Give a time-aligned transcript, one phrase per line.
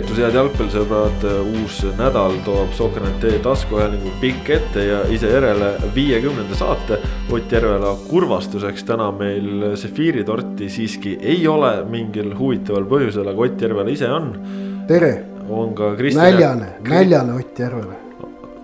[0.00, 1.24] tervitus, head jalgpallisõbrad,
[1.60, 6.96] uus nädal toob Sokranete taskuhäälingu pikk ette ja ise järele viiekümnenda saate.
[7.32, 13.90] Ott Järvela kurvastuseks täna meil sefiiritorti siiski ei ole mingil huvitaval põhjusel, aga Ott Järvela
[13.92, 14.30] ise on.
[14.88, 15.24] tere.
[15.50, 16.24] on ka Kristjan.
[16.24, 17.94] näljane, näljane Ott Järvela.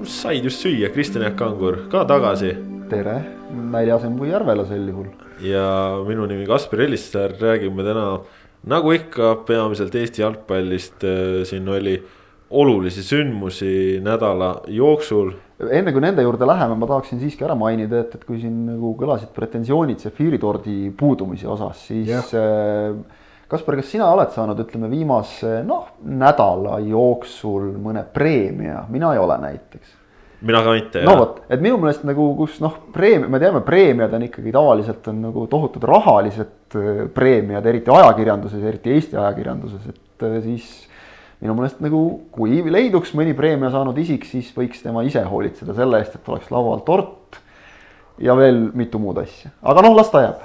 [0.05, 2.57] said just süüa, Kristjan Jaak Kangur ka tagasi.
[2.89, 3.21] tere,
[3.53, 5.07] näljasem kui Järvela sel juhul.
[5.41, 8.21] ja minu nimi Kaspar Ellissaar, räägime täna
[8.71, 11.97] nagu ikka peamiselt Eesti jalgpallist, äh, siin oli
[12.51, 15.33] olulisi sündmusi nädala jooksul.
[15.71, 18.93] enne kui nende juurde läheme, ma tahaksin siiski ära mainida, et, et kui siin nagu
[19.01, 22.97] kõlasid pretensioonid sefiiritordi puudumise osas, siis äh,
[23.47, 29.37] Kaspar, kas sina oled saanud, ütleme viimase noh, nädala jooksul mõne preemia, mina ei ole
[29.39, 29.93] näiteks
[30.41, 31.03] mina ka mitte.
[31.07, 35.09] no vot, et minu meelest nagu, kus noh, preemia, me teame, preemiad on ikkagi tavaliselt
[35.13, 40.69] on nagu tohutud rahalised äh, preemiad, eriti ajakirjanduses, eriti Eesti ajakirjanduses, et äh, siis
[41.41, 42.03] minu meelest nagu,
[42.35, 46.53] kui leiduks mõni preemia saanud isik, siis võiks tema ise hoolitseda selle eest, et oleks
[46.53, 47.41] laual tort
[48.23, 50.45] ja veel mitu muud asja, aga noh, las ta jääb.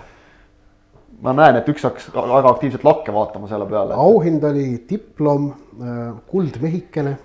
[1.22, 4.00] ma näen, et üks hakkas väga aktiivselt lakke vaatama selle peale.
[4.00, 5.52] auhind oli diplom,
[5.84, 7.18] äh, kuldmehikene,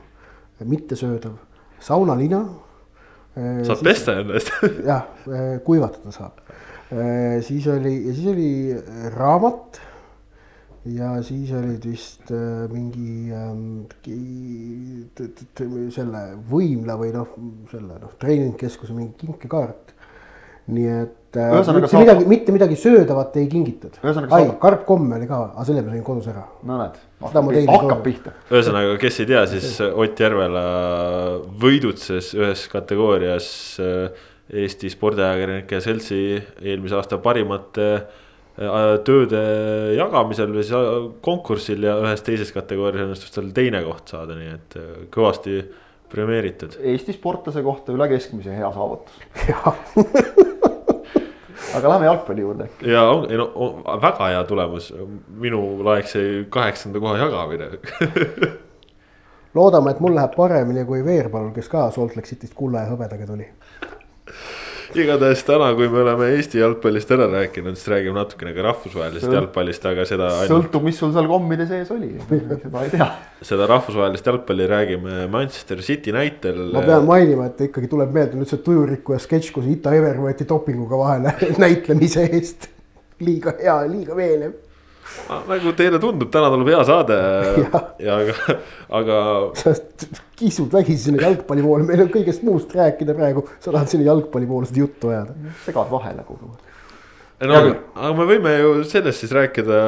[0.67, 1.46] mittesöödav
[1.81, 2.43] saunalina.
[3.37, 4.53] Äh, saab pesta ennast
[4.91, 6.41] jah, äh, kuivatada saab.
[6.91, 8.51] Äh, siis oli ja siis oli
[9.17, 9.83] raamat.
[10.87, 12.29] ja siis olid vist
[12.71, 13.89] mingi ähm,
[15.91, 17.33] selle võimla või noh,
[17.73, 19.97] selle noh, treeningkeskuse mingi kinkekaart
[20.67, 22.03] nii et Ühesõnaga mitte saab...
[22.05, 23.99] midagi, mitte midagi söödavat ei kingitud.
[24.03, 26.45] ai saab..., karpkomm oli ka, aga selle ma sõin kodus ära.
[26.67, 28.35] no näed, hakkab pihta.
[28.51, 30.65] ühesõnaga, kes ei tea, siis Ott Järvela
[31.63, 33.49] võidutses ühes kategoorias
[33.83, 34.29] äh,
[34.63, 36.21] Eesti Spordiajakirjanike Seltsi
[36.63, 39.43] eelmise aasta parimate äh, tööde
[39.97, 44.79] jagamisel või siis konkursil ja ühes teises kategoorias õnnestus tal teine koht saada, nii et
[45.15, 45.61] kõvasti
[46.11, 46.77] premeeritud.
[46.81, 49.19] Eesti sportlase kohta üle keskmise hea saavutus.
[51.77, 52.69] aga lähme jalgpalli juurde.
[52.83, 54.93] ja on, ei no on, väga hea tulemus,
[55.47, 56.21] minu laekse
[56.51, 57.71] kaheksanda koha jagamine.
[59.57, 63.29] Loodame, et mul läheb paremini kui Veerpalul, kes ka Salt Lake City'st kulla ja hõbedaga
[63.29, 63.49] tuli
[64.95, 69.87] igatahes täna, kui me oleme Eesti jalgpallist ära rääkinud, siis räägime natukene ka rahvusvahelisest jalgpallist,
[69.91, 70.53] aga seda ainult....
[70.53, 73.09] sõltub, mis sul seal kommide sees oli, seda ei tea.
[73.51, 76.61] seda rahvusvahelist jalgpalli räägime Manchester City näitel.
[76.75, 80.47] ma pean mainima, et ikkagi tuleb meelde nüüd see tujurikkuja sketš, kus Ita Ever võeti
[80.49, 82.71] dopinguga vahele näitlemise eest.
[83.21, 84.66] liiga hea, liiga veenev
[85.49, 87.17] nagu teile tundub, täna tuleb hea saade
[87.63, 88.57] ja, ja aga,
[89.01, 89.19] aga.
[89.59, 89.75] sa
[90.39, 94.49] kisud vägisi sinna jalgpalli poole, meil on kõigest muust rääkida praegu, sa tahad sinna jalgpalli
[94.51, 95.37] poole seda juttu ajada.
[95.65, 96.75] segad vahele kogu aeg.
[97.49, 99.81] no aga, aga me võime ju sellest siis rääkida,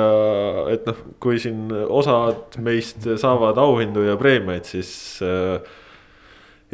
[0.74, 4.92] et noh, kui siin osad meist saavad auhindu ja preemiaid, siis
[5.24, 5.60] äh,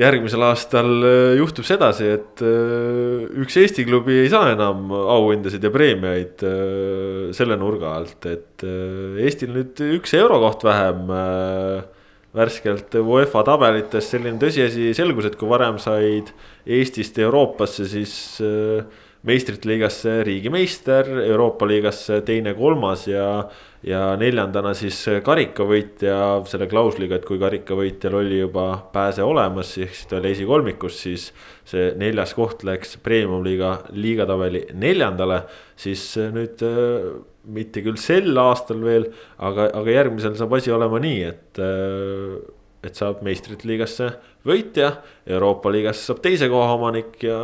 [0.00, 5.70] järgmisel aastal äh, juhtub sedasi, et äh, üks Eesti klubi ei saa enam auhindasid ja
[5.74, 11.10] preemiaid äh, selle nurga alt, et Eestil nüüd üks eurokoht vähem.
[12.34, 16.32] värskelt UEFA tabelites selline tõsiasi selgus, et kui varem said
[16.66, 18.40] Eestist Euroopasse, siis
[19.22, 23.28] meistrite liigasse riigimeister, Euroopa liigasse teine-kolmas ja
[23.84, 26.16] ja neljandana siis karikavõitja
[26.48, 31.28] selle klausliga, et kui karikavõitjal oli juba pääse olemas, ehk siis ta oli esikolmikus, siis
[31.68, 35.42] see neljas koht läks premium-liiga liigatabeli neljandale,
[35.76, 37.08] siis nüüd äh,
[37.44, 42.36] mitte küll sel aastal veel, aga, aga järgmisel saab asi olema nii, et äh,
[42.84, 44.10] et saab meistrite liigasse
[44.44, 44.90] võitja,
[45.24, 47.38] Euroopa liigasse saab teise koha omanik ja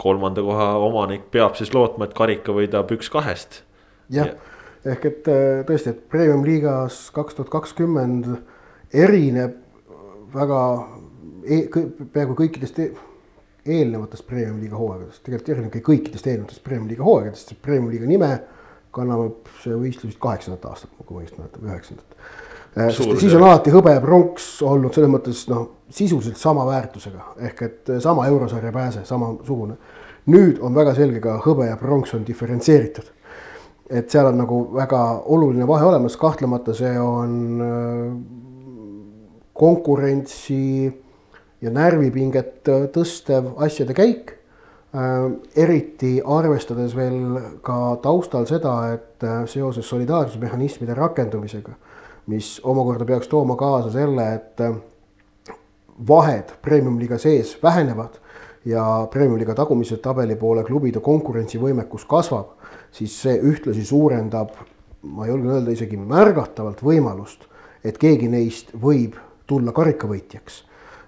[0.00, 3.62] kolmanda koha omanik peab siis lootma, et karika võidab üks kahest.
[4.12, 4.53] jah ja
[4.84, 8.28] ehk et äh, tõesti, et premium-liigas kaks tuhat kakskümmend
[8.94, 9.56] erineb
[10.34, 10.60] väga
[11.44, 11.60] e
[12.12, 12.90] peaaegu kõikidest e
[13.64, 18.30] eelnevatest premium-liiga hooaegadest, tegelikult erinebki kõikidest eelnevatest premium-liiga hooaegadest, sest premium-liiga nime
[18.94, 22.18] kannab see võistlus vist kaheksandat aastat, kui ma õigesti mäletan, üheksandat.
[22.74, 27.64] Äh, siis on alati hõbe ja pronks olnud selles mõttes noh, sisuliselt sama väärtusega ehk
[27.64, 29.78] et sama eurosarja pääse, samasugune.
[30.26, 33.10] nüüd on väga selge ka hõbe ja pronks on diferentseeritud
[33.90, 35.00] et seal on nagu väga
[35.32, 37.34] oluline vahe olemas, kahtlemata see on
[37.64, 38.14] äh,
[39.52, 40.88] konkurentsi
[41.60, 44.32] ja närvipinget äh, tõstev asjade käik.
[44.94, 45.28] Äh,
[45.66, 51.76] eriti arvestades veel ka taustal seda, et seoses solidaarsusmehhanismide rakendumisega,
[52.32, 54.64] mis omakorda peaks tooma kaasa selle, et
[56.08, 58.16] vahed premium-liiga sees vähenevad
[58.64, 62.54] ja premium-liiga tagumise tabeli poole klubide konkurentsivõimekus kasvab
[62.94, 64.54] siis see ühtlasi suurendab,
[65.02, 67.48] ma julgen öelda isegi märgatavalt võimalust,
[67.84, 70.62] et keegi neist võib tulla karikavõitjaks.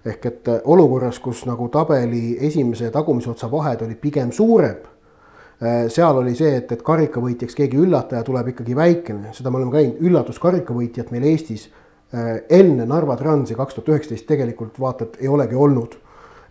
[0.07, 4.77] ehk et äh, olukorras, kus nagu tabeli esimese ja tagumise otsa vahed olid pigem suurem,
[5.63, 9.73] äh, seal oli see, et, et karikavõitjaks keegi üllataja tuleb ikkagi väikene, seda me oleme
[9.73, 11.69] käinud, üllatuskarikavõitjat meil Eestis
[12.55, 15.97] enne Narva Transi kaks tuhat üheksateist tegelikult vaata, et ei olegi olnud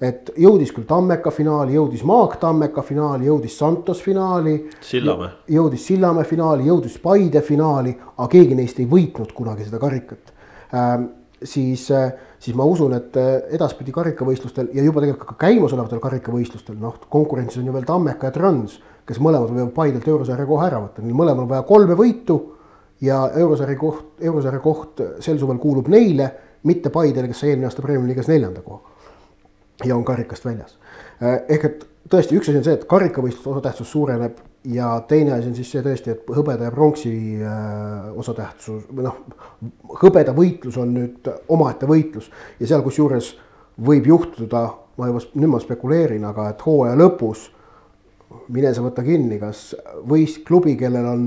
[0.02, 4.56] et jõudis küll Tammeka finaali, jõudis Maak Tammeka finaali, jõudis Santos finaali.
[4.84, 5.30] Sillamäe.
[5.56, 10.34] jõudis Sillamäe finaali, jõudis Paide finaali, aga keegi neist ei võitnud kunagi seda karikat
[10.74, 11.08] ähm,.
[11.44, 16.78] siis, äh, siis ma usun, et äh, edaspidi karikavõistlustel ja juba tegelikult ka käimasolevatel karikavõistlustel,
[16.80, 20.82] noh, konkurentsis on ju veel Tammeka ja Trans, kes mõlemad võivad Paidelt eurosarja koha ära
[20.82, 22.40] võtta, neil mõlemal on vaja kolme võitu
[23.04, 26.32] ja eurosarja koht, eurosarja koht sel suvel kuulub neile,
[26.66, 28.95] mitte Paidele, kes sai eelmine aasta Premiumi liigas neljanda koha
[29.84, 30.78] ja on karikast väljas.
[31.24, 34.40] Äh, ehk et tõesti, üks asi on see, et karikavõistluste osatähtsus suureneb
[34.72, 37.12] ja teine asi on siis see tõesti, et hõbeda ja pronksi
[37.42, 39.20] äh, osatähtsus või noh,
[40.02, 42.30] hõbeda võitlus on nüüd omaette võitlus
[42.60, 43.34] ja seal kusjuures
[43.86, 44.68] võib juhtuda,
[44.98, 47.50] ma juba nüüd ma spekuleerin, aga et hooaja lõpus
[48.54, 49.72] mine sa võta kinni, kas
[50.08, 51.26] võis klubi, kellel on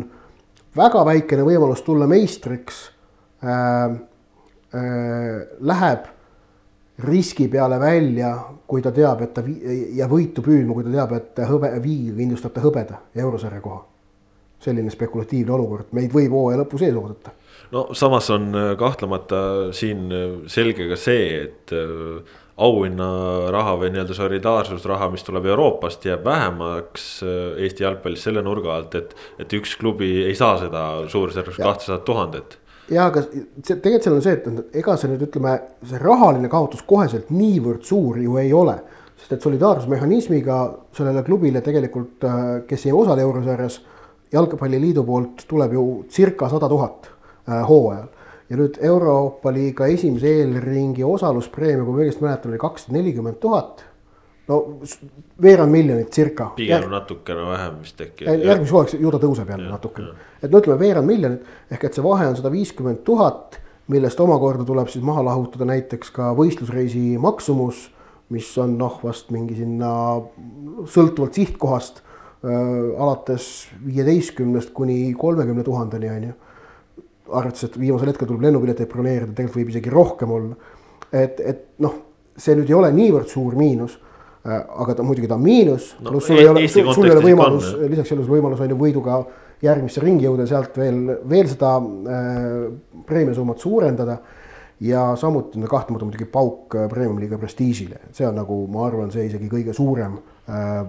[0.76, 2.84] väga väikene võimalus tulla meistriks
[3.42, 3.98] äh,,
[4.74, 6.14] äh, läheb
[6.98, 8.32] riski peale välja,
[8.66, 9.42] kui ta teab, et ta
[9.96, 13.84] ja võitu püüdma, kui ta teab, et hõbe, viigiga kindlustab ta hõbeda ja eurosarja koha.
[14.58, 17.30] selline spekulatiivne olukord, meid võib hooaja lõpus ees oodata.
[17.70, 24.14] no samas on äh, kahtlemata siin äh, selge ka see, et äh, auhinnaraha või nii-öelda
[24.18, 30.24] solidaarsusraha, mis tuleb Euroopast, jääb vähemaks Eesti jalgpallis selle nurga alt, et, et üks klubi
[30.24, 32.58] ei saa seda suurusjärgus kahtesadat tuhandet
[32.90, 35.55] ja aga see tegelikult seal on see, et ega see nüüd ütleme,
[35.88, 38.79] see rahaline kaotus koheselt niivõrd suur ju ei ole.
[39.19, 40.56] sest et solidaarsusmehhanismiga
[40.94, 43.81] sellele klubile tegelikult, äh, kes ei osale eurosarjas,
[44.31, 47.11] jalgpalliliidu poolt tuleb ju circa sada tuhat
[47.49, 48.06] äh, hooajal.
[48.49, 53.85] ja nüüd Euroopa liiga esimese eelringi osaluspreemia, kui ma õigesti mäletan, oli kakssada nelikümmend tuhat
[54.48, 54.58] no
[55.42, 56.50] veerand miljonit circa.
[56.56, 56.90] pigem Järg...
[56.92, 58.24] natukene vähem vist äkki.
[58.24, 62.04] järgmiseks hooaegs ju ta tõuseb jälle natukene, et no ütleme veerand miljonit ehk et see
[62.04, 63.60] vahe on sada viiskümmend tuhat,
[63.92, 67.88] millest omakorda tuleb siis maha lahutada näiteks ka võistlusreisi maksumus,
[68.32, 69.90] mis on noh, vast mingi sinna
[70.88, 72.50] sõltuvalt sihtkohast äh,
[73.00, 76.34] alates viieteistkümnest kuni kolmekümne tuhandeni on ju.
[77.28, 80.76] arvates, et viimasel hetkel tuleb lennupileteid broneerida, tegelikult võib isegi rohkem olla.
[81.12, 82.04] et, et noh,
[82.36, 83.98] see nüüd ei ole niivõrd suur miinus
[84.48, 87.24] aga ta muidugi ta on miinus no,, pluss sul ei ole, sul, sul ei ole
[87.24, 89.18] võimalus, lisaks sellele võimalus on ju võiduga
[89.62, 92.52] järgmisse ringi jõuda, sealt veel, veel seda äh,
[93.06, 94.18] preemiasummat suurendada.
[94.80, 99.10] ja samuti on ta kahtlemata muidugi pauk äh, premium-liiga prestiižile, see on nagu, ma arvan,
[99.10, 100.84] see isegi kõige suurem äh,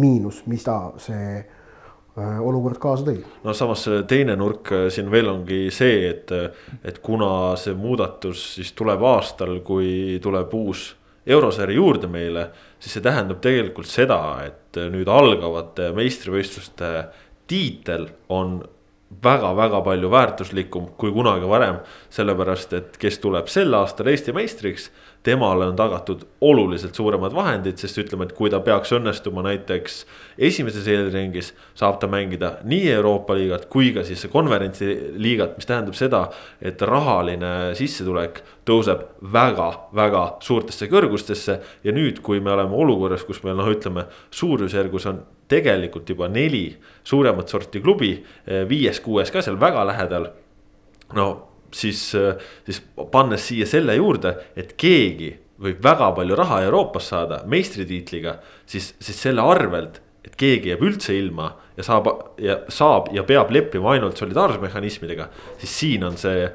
[0.00, 3.20] miinus, mida see äh, olukord kaasa tõi.
[3.44, 6.32] no samas teine nurk äh, siin veel ongi see, et,
[6.84, 10.94] et kuna see muudatus siis tuleb aastal, kui tuleb uus
[11.26, 16.90] eurosarja juurde meile, siis see tähendab tegelikult seda, et nüüd algavate meistrivõistluste
[17.48, 18.58] tiitel on
[19.22, 21.80] väga-väga palju väärtuslikum kui kunagi varem.
[22.10, 24.90] sellepärast, et kes tuleb sel aastal Eesti meistriks,
[25.24, 30.02] temale on tagatud oluliselt suuremad vahendid, sest ütleme, et kui ta peaks õnnestuma näiteks
[30.36, 36.26] esimeses eelringis, saab ta mängida nii Euroopa liigat kui ka siis konverentsiliigat, mis tähendab seda,
[36.60, 41.58] et rahaline sissetulek tõuseb väga-väga suurtesse kõrgustesse.
[41.84, 46.76] ja nüüd, kui me oleme olukorras, kus meil noh, ütleme suurusjärgus on tegelikult juba neli
[47.04, 48.12] suuremat sorti klubi,
[48.68, 50.30] viies-kuues ka seal väga lähedal.
[51.14, 52.00] no siis,
[52.66, 52.80] siis
[53.12, 55.32] pannes siia selle juurde, et keegi
[55.64, 61.14] võib väga palju raha Euroopas saada meistritiitliga, siis, siis selle arvelt, et keegi jääb üldse
[61.16, 62.08] ilma ja saab
[62.42, 65.28] ja saab ja peab leppima ainult solidaarsusmehhanismidega,
[65.60, 66.54] siis siin on see äh,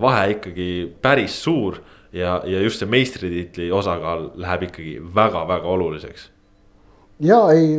[0.00, 0.70] vahe ikkagi
[1.02, 1.80] päris suur
[2.12, 6.30] ja, ja just see meistritiitli osakaal läheb ikkagi väga-väga oluliseks.
[7.20, 7.76] ja ei,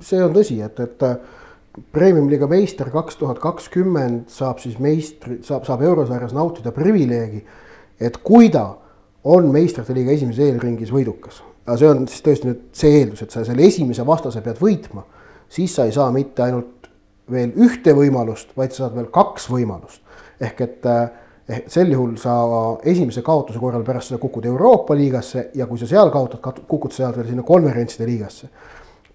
[0.00, 1.06] see on tõsi, et, et
[1.92, 7.40] Premium-liiga meister kaks tuhat kakskümmend saab siis meistri, saab, saab eurosarjas nautida privileegi,
[8.00, 8.66] et kui ta
[9.30, 13.34] on meistrite liiga esimeses eelringis võidukas, aga see on siis tõesti nüüd see eeldus, et
[13.34, 15.04] sa selle esimese vastase pead võitma,
[15.50, 16.88] siis sa ei saa mitte ainult
[17.30, 20.02] veel ühte võimalust, vaid sa saad veel kaks võimalust.
[20.40, 22.34] ehk et eh, sel juhul sa
[22.88, 27.04] esimese kaotuse korral pärast seda kukud Euroopa liigasse ja kui sa seal kaotad, kukud sa
[27.04, 28.48] sealt veel sinna konverentside liigasse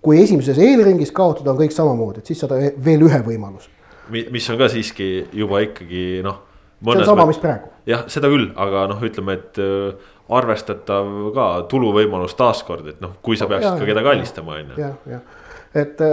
[0.05, 2.53] kui esimeses eelringis kaotada, on kõik samamoodi, et siis saad
[2.85, 3.71] veel ühe võimaluse.
[4.11, 6.43] mis on ka siiski juba ikkagi noh.
[6.85, 7.71] see on sama, mis praegu.
[7.89, 13.37] jah, seda küll, aga noh, ütleme, et äh, arvestatav ka tuluvõimalus taaskord, et noh, kui
[13.39, 14.83] sa peaksid ja, ka kedagi allistama, on ju.
[14.83, 15.25] jah, jah,
[15.81, 16.05] et,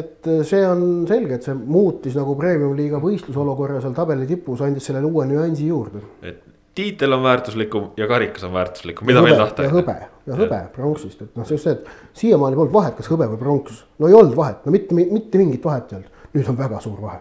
[0.00, 5.08] et see on selge, et see muutis nagu premium-liiga võistlusolukorra seal tabeli tipus, andis sellele
[5.08, 6.04] uue nüansi juurde.
[6.22, 6.44] et
[6.74, 9.66] tiitel on väärtuslikum ja karikas on väärtuslikum, mida veel tahta.
[9.66, 9.96] ja hõbe
[10.30, 13.40] ja hõbe pronksist, et noh, see just see, et siiamaani polnud vahet, kas hõbe või
[13.40, 13.82] pronks.
[13.98, 17.02] no ei olnud vahet, no mitte, mitte mingit vahet ei olnud, nüüd on väga suur
[17.02, 17.20] vahe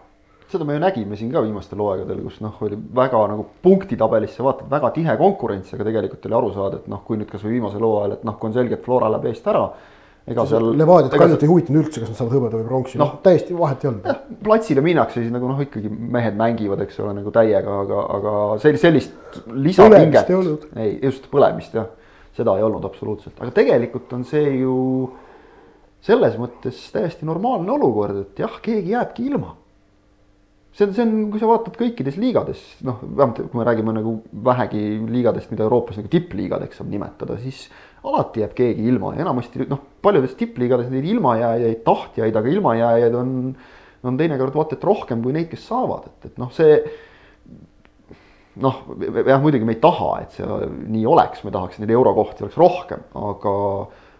[0.50, 4.66] seda me ju nägime siin ka viimastel hooaegadel, kus noh, oli väga nagu punktitabelisse vaatad,
[4.72, 8.16] väga tihe konkurents, aga tegelikult oli aru saada, et noh, kui nüüd kasvõi viimasel hooajal,
[8.18, 9.68] et noh, kui on selge, et Flora läheb eest ära
[10.30, 10.72] ega seal.
[10.78, 13.92] Levadiat Kaljut ei huvitanud üldse, kas nad saavad hõbeda või pronksi, noh täiesti vahet ei
[13.92, 14.26] olnud.
[14.46, 18.86] platsile minnakse siis nagu noh, ikkagi mehed mängivad, eks ole, nagu täiega, aga, aga sellist,
[18.88, 20.34] sellist lisapinget.
[20.82, 21.90] ei, just põlemist jah,
[22.40, 24.76] seda ei olnud absoluutselt, aga tegelikult on see ju
[26.06, 29.56] selles mõttes täiesti normaalne olukord, et jah, keegi jääbki ilma.
[30.76, 34.14] See on, see on, kui sa vaatad kõikides liigades, noh, vähemalt kui me räägime nagu
[34.46, 37.66] vähegi liigadest, mida Euroopas nagu tippliigadeks saab nimetada, siis
[38.06, 43.34] alati jääb keegi ilma ja enamasti noh, paljudes tippliigades neid ilmajääjaid, tahtjaid, aga ilmajääjaid on,
[44.08, 46.78] on teinekord vaata et rohkem kui neid, kes saavad, et, et noh, see
[48.60, 52.60] noh, jah, muidugi me ei taha, et see nii oleks, me tahaks, neid eurokohti oleks
[52.60, 53.56] rohkem, aga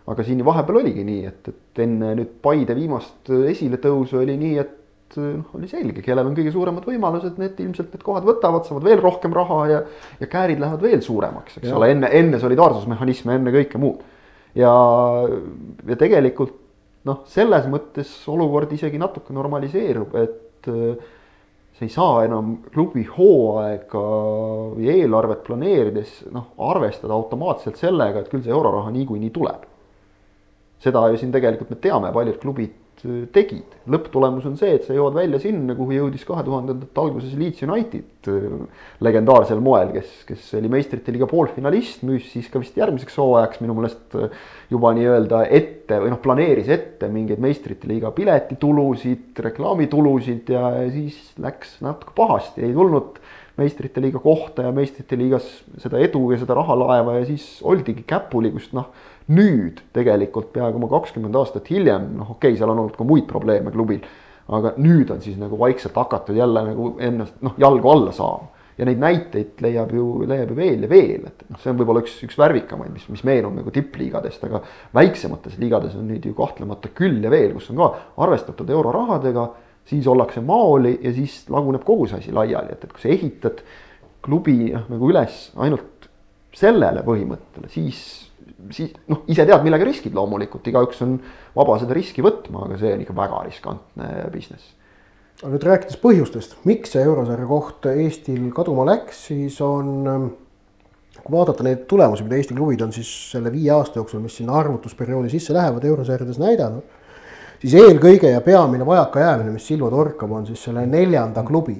[0.10, 5.18] aga siin vahepeal oligi nii, et, et enne nüüd Paide viimast esiletõusu oli nii, et
[5.18, 9.02] noh, oli selge, kellel on kõige suuremad võimalused, need ilmselt need kohad võtavad, saavad veel
[9.04, 9.84] rohkem raha ja,
[10.22, 11.76] ja käärid lähevad veel suuremaks, eks ja.
[11.78, 14.02] ole, enne, enne solidaarsusmehhanisme, enne kõike muud.
[14.58, 14.74] ja,
[15.90, 16.58] ja tegelikult
[17.10, 21.16] noh, selles mõttes olukord isegi natuke normaliseerub, et äh,
[21.80, 24.00] sa ei saa enam klubi hooaega
[24.76, 29.64] või eelarvet planeerides noh, arvestada automaatselt sellega, et küll see euroraha niikuinii tuleb.
[30.80, 32.76] seda ju siin tegelikult me teame, paljud klubid
[33.34, 33.78] tegid.
[33.90, 38.30] lõpptulemus on see, et sa jõuad välja sinna, kuhu jõudis kahe tuhandendate alguses Leeds United
[38.30, 43.64] äh, legendaarsel moel, kes, kes oli meistrite liiga poolfinalist, müüs siis ka vist järgmiseks hooajaks
[43.64, 44.30] minu meelest äh,
[44.70, 51.80] juba nii-öelda ette või noh, planeeris ette mingeid meistrite liiga piletitulusid, reklaamitulusid ja siis läks
[51.86, 53.22] natuke pahasti, ei tulnud
[53.60, 55.48] meistrite liiga kohta ja meistrite liigas
[55.82, 58.92] seda edu ja seda rahalaeva ja siis oldigi käpuli, kust noh
[59.30, 63.28] nüüd tegelikult peaaegu oma kakskümmend aastat hiljem, noh, okei okay,, seal on olnud ka muid
[63.30, 64.02] probleeme klubil.
[64.50, 68.50] aga nüüd on siis nagu vaikselt hakatud jälle nagu ennast noh, jalgu alla saama.
[68.80, 72.02] ja neid näiteid leiab ju, leiab ju veel ja veel, et noh, see on võib-olla
[72.02, 74.62] üks, üks värvikamaid, mis, mis meenub nagu tippliigadest, aga
[74.96, 77.90] väiksemates liigades on neid ju kahtlemata küll ja veel, kus on ka
[78.24, 79.46] arvestatud eurorahadega,
[79.90, 83.62] siis ollakse maoli ja siis laguneb kogu see asi laiali, et, et kui sa ehitad
[84.24, 86.10] klubi noh, nagu üles ainult
[86.56, 88.29] sellele põhimõttele, siis
[88.74, 91.16] siis noh, ise tead, millega riskid loomulikult, igaüks on
[91.56, 94.76] vaba seda riski võtma, aga see on ikka väga riskantne business.
[95.40, 100.26] aga nüüd rääkides põhjustest, miks see eurosarja koht Eestil kaduma läks, siis on, ähm,
[101.20, 104.58] kui vaadata neid tulemusi, mida Eesti klubid on siis selle viie aasta jooksul, mis sinna
[104.60, 106.98] arvutusperioodi sisse lähevad, eurosarjades näidanud,
[107.62, 111.80] siis eelkõige ja peamine vajakajäämine, mis silma torkab, on siis selle neljanda klubi,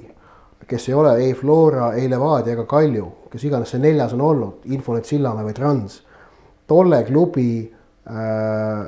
[0.70, 4.70] kes ei ole ei Flora, ei Levadia ega Kalju, kes iganes see neljas on olnud,
[4.70, 6.00] Infonet, Sillamäe või Trans
[6.70, 7.50] tolle klubi
[8.06, 8.86] äh,.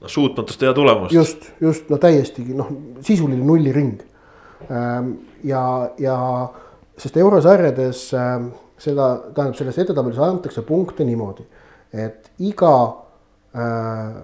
[0.00, 1.14] no suutmatust teha tulemust.
[1.14, 2.70] just, just no täiesti noh,
[3.00, 3.96] sisuline nulliring
[4.68, 5.16] ähm,.
[5.44, 5.64] ja,
[5.98, 6.18] ja
[6.98, 8.36] sest eurosarjades äh,
[8.78, 11.46] seda, tähendab selles edetabelis antakse punkte niimoodi,
[11.94, 12.74] et iga
[13.54, 14.22] äh,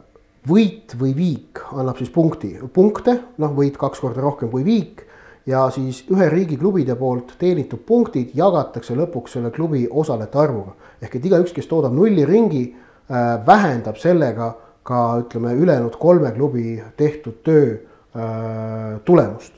[0.51, 5.05] võit või viik annab siis punkti, punkte, noh, võit kaks korda rohkem kui viik
[5.47, 10.75] ja siis ühe riigi klubide poolt teenitud punktid jagatakse lõpuks selle klubi osalejate arvuga.
[11.03, 12.65] ehk et igaüks, kes toodab nulliringi
[13.11, 17.75] äh,, vähendab sellega ka ütleme, ülejäänud kolme klubi tehtud töö
[18.17, 19.55] äh, tulemust.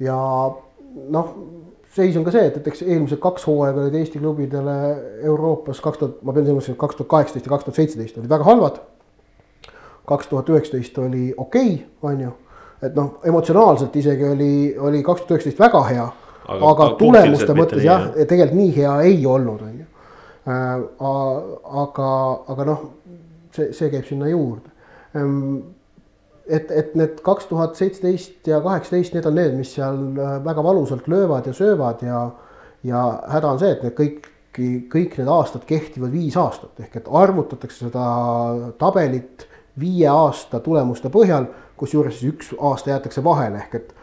[0.00, 0.16] ja
[1.08, 1.34] noh,
[1.94, 4.76] seis on ka see, et, et eks eelmised kaks hooaega olid Eesti klubidele
[5.22, 8.48] Euroopas kaks tuhat, ma pean silmas, kaks tuhat kaheksateist ja kaks tuhat seitseteist olid väga
[8.48, 8.80] halvad.
[10.06, 12.32] kaks tuhat üheksateist oli okei okay,, on ju
[12.84, 16.06] et noh, emotsionaalselt isegi oli, oli kaks tuhat üheksateist väga hea.
[16.44, 19.86] aga, aga tulemuste mõttes jah, tegelikult nii hea ei olnud, on ju.
[20.44, 20.74] Äh,
[21.84, 22.10] aga,
[22.52, 22.84] aga noh,
[23.54, 24.68] see, see käib sinna juurde.
[25.16, 25.62] Ehm,
[26.44, 30.64] et, et need kaks tuhat seitseteist ja kaheksateist, need on need, mis seal äh, väga
[30.66, 32.26] valusalt löövad ja söövad ja,
[32.84, 37.08] ja häda on see, et need kõik kõik need aastad kehtivad viis aastat ehk et
[37.10, 38.04] arvutatakse seda
[38.78, 39.48] tabelit
[39.80, 43.94] viie aasta tulemuste põhjal kusjuures üks aasta jäetakse vahele, ehk et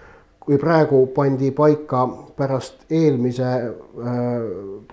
[0.42, 2.06] kui praegu pandi paika
[2.38, 4.30] pärast eelmise, äh,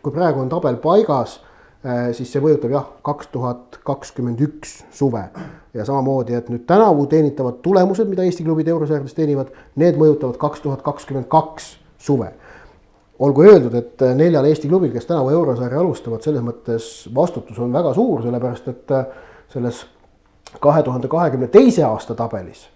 [0.02, 1.38] kui praegu on tabel paigas,
[1.84, 5.28] äh, siis see mõjutab jah, kaks tuhat kakskümmend üks suve.
[5.74, 10.60] ja samamoodi, et nüüd tänavu teenitavad tulemused, mida Eesti klubid eurosarjades teenivad, need mõjutavad kaks
[10.64, 12.32] tuhat kakskümmend kaks suve.
[13.18, 17.94] olgu öeldud, et neljal Eesti klubil, kes tänavu eurosarja alustavad, selles mõttes vastutus on väga
[17.94, 19.06] suur, sellepärast et äh,
[19.48, 19.86] selles
[20.60, 22.68] kahe tuhande kahekümne teise aasta tabelis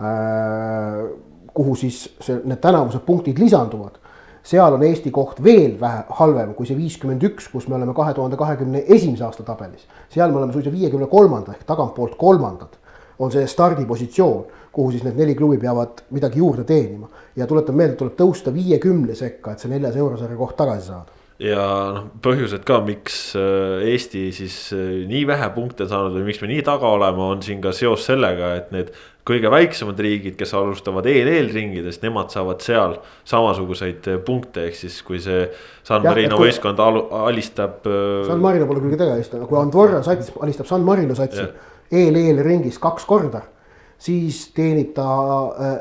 [0.00, 1.06] äh,,
[1.54, 3.98] kuhu siis see, need tänavused punktid lisanduvad
[4.46, 8.14] seal on Eesti koht veel vähe halvem kui see viiskümmend üks, kus me oleme kahe
[8.14, 9.86] tuhande kahekümne esimese aasta tabelis.
[10.12, 12.78] seal me oleme suisa viiekümne kolmanda ehk tagantpoolt kolmandad
[13.18, 17.08] on see stardipositsioon, kuhu siis need neli klubi peavad midagi juurde teenima.
[17.36, 21.64] ja tuletan meelde, tuleb tõusta viiekümne sekka, et see neljas eurosarja koht tagasi saada ja
[21.92, 26.48] noh, põhjused ka, miks äh, Eesti siis äh, nii vähe punkte saanud või miks me
[26.48, 28.92] nii taga oleme, on siin ka seos sellega, et need
[29.26, 32.96] kõige väiksemad riigid, kes alustavad EL-ringidest, nemad saavad seal
[33.28, 35.44] samasuguseid äh, punkte, ehk siis kui see
[35.84, 36.48] San Marino kui...
[36.48, 37.84] võistkond alu, alistab.
[38.28, 41.44] San Marino pole küll tegemist, aga kui Andorra sats alistab San Marino satsi
[41.92, 43.44] EL-ringis kaks korda
[44.00, 45.04] siis teenib ta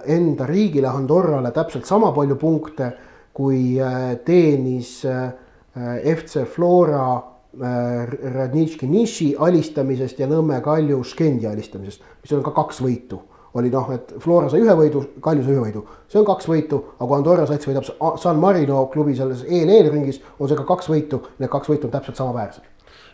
[0.08, 2.92] enda riigile, Andorrale täpselt sama palju punkte,
[3.36, 3.76] kui
[4.24, 5.45] teenis Äh,
[5.76, 12.80] FC Flora äh, Radnitški niši alistamisest ja Nõmme Kalju Škendi alistamisest, mis on ka kaks
[12.86, 13.22] võitu.
[13.56, 16.82] oli noh, et Flora sai ühe võidu, Kalju sai ühe võidu, see on kaks võitu,
[16.98, 17.86] aga kui Andorra sats võidab
[18.20, 21.94] San Marino klubi selles EL-EL ringis, on see ka kaks võitu, need kaks võitu on
[21.94, 22.64] täpselt samaväärsed.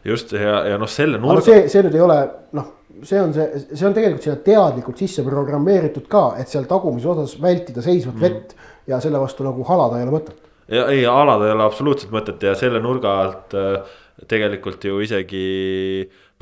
[0.06, 1.46] just ja, ja noh, selle nurga.
[1.46, 2.18] see, see nüüd ei ole
[2.58, 2.72] noh,
[3.06, 7.38] see on see, see on tegelikult sinna teadlikult sisse programmeeritud ka, et seal tagumises osas
[7.42, 8.22] vältida seisvat mm.
[8.22, 8.56] vett
[8.90, 10.41] ja selle vastu nagu halada ei ole mõtet
[10.72, 13.96] ja ei, alad ei ole absoluutselt mõtet ja selle nurga alt äh,
[14.32, 15.46] tegelikult ju isegi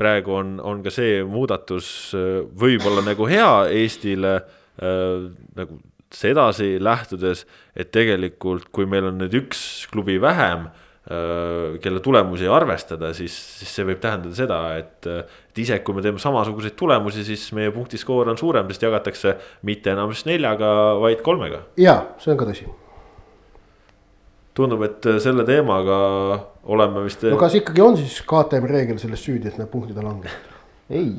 [0.00, 7.44] praegu on, on ka see muudatus äh, võib-olla nagu hea Eestile äh, nagu sedasi lähtudes,
[7.76, 9.60] et tegelikult, kui meil on nüüd üks
[9.92, 15.86] klubi vähem äh,, kelle tulemusi arvestada, siis, siis see võib tähendada seda, et, et isegi
[15.86, 19.36] kui me teeme samasuguseid tulemusi, siis meie punktiskoor on suurem, sest jagatakse
[19.70, 21.62] mitte enam siis neljaga, vaid kolmega.
[21.78, 22.66] ja see on ka tõsi
[24.56, 25.96] tundub, et selle teemaga
[26.70, 27.20] oleme vist.
[27.30, 30.56] no kas ikkagi on siis KTM reegel selles süüdi, et need punktid on langenud?
[30.90, 31.10] ei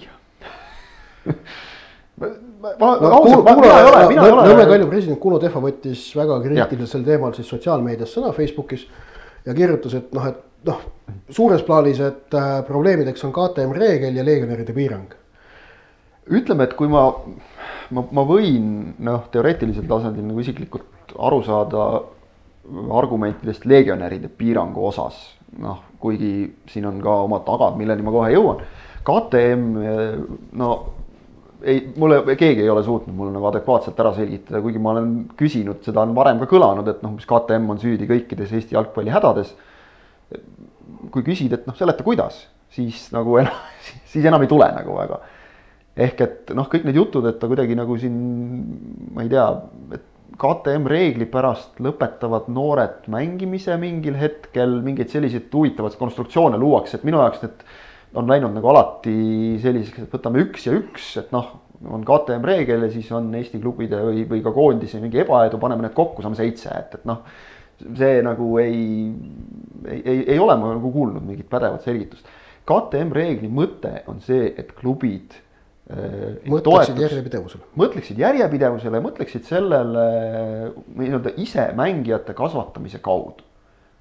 [2.61, 8.83] Nõmme Kalju president Kuno Tehva võttis väga kriitiliselt sel teemal siis sotsiaalmeedias sõna Facebookis.
[9.45, 10.37] ja kirjutas, et noh, et
[10.69, 10.79] noh,
[11.33, 15.09] suures plaanis, et äh, probleemideks on KTM reegel ja legionäride piirang.
[16.29, 17.11] ütleme, et kui ma,
[17.89, 22.01] ma, ma võin noh, teoreetilisel tasandil nagu isiklikult aru saada
[22.69, 25.17] argumentidest legionäride piirangu osas,
[25.59, 26.31] noh, kuigi
[26.69, 28.61] siin on ka omad tagad, milleni ma kohe jõuan.
[29.01, 29.63] KTM,
[30.61, 30.71] no
[31.63, 35.81] ei, mulle keegi ei ole suutnud mulle nagu adekvaatselt ära selgitada, kuigi ma olen küsinud,
[35.85, 39.53] seda on varem ka kõlanud, et noh, mis KTM on süüdi kõikides Eesti jalgpalli hädades.
[41.11, 43.57] kui küsid, et noh, seleta kuidas, siis nagu enam,
[44.11, 45.19] siis enam ei tule nagu väga.
[45.97, 48.15] ehk et noh, kõik need jutud, et ta kuidagi nagu siin,
[49.13, 49.47] ma ei tea,
[49.97, 50.05] et
[50.39, 57.19] KTM reegli pärast lõpetavad noored mängimise mingil hetkel, mingeid selliseid huvitavaid konstruktsioone luuakse, et minu
[57.19, 57.65] jaoks need
[58.19, 59.15] on läinud nagu alati
[59.63, 61.51] selliseks, et võtame üks ja üks, et noh,
[61.91, 65.87] on KTM reegel ja siis on Eesti klubide või, või ka koondise mingi ebaedu, paneme
[65.87, 67.23] need kokku, saame seitse, et, et noh.
[67.81, 68.81] see nagu ei,
[69.87, 72.27] ei, ei, ei ole ma nagu kuulnud mingit pädevat selgitust.
[72.67, 75.39] KTM reegli mõte on see, et klubid
[75.91, 77.63] mõtleksid järjepidevusele.
[77.79, 80.05] mõtleksid järjepidevusele ja mõtleksid sellele
[80.97, 83.43] nii-öelda ise mängijate kasvatamise kaudu.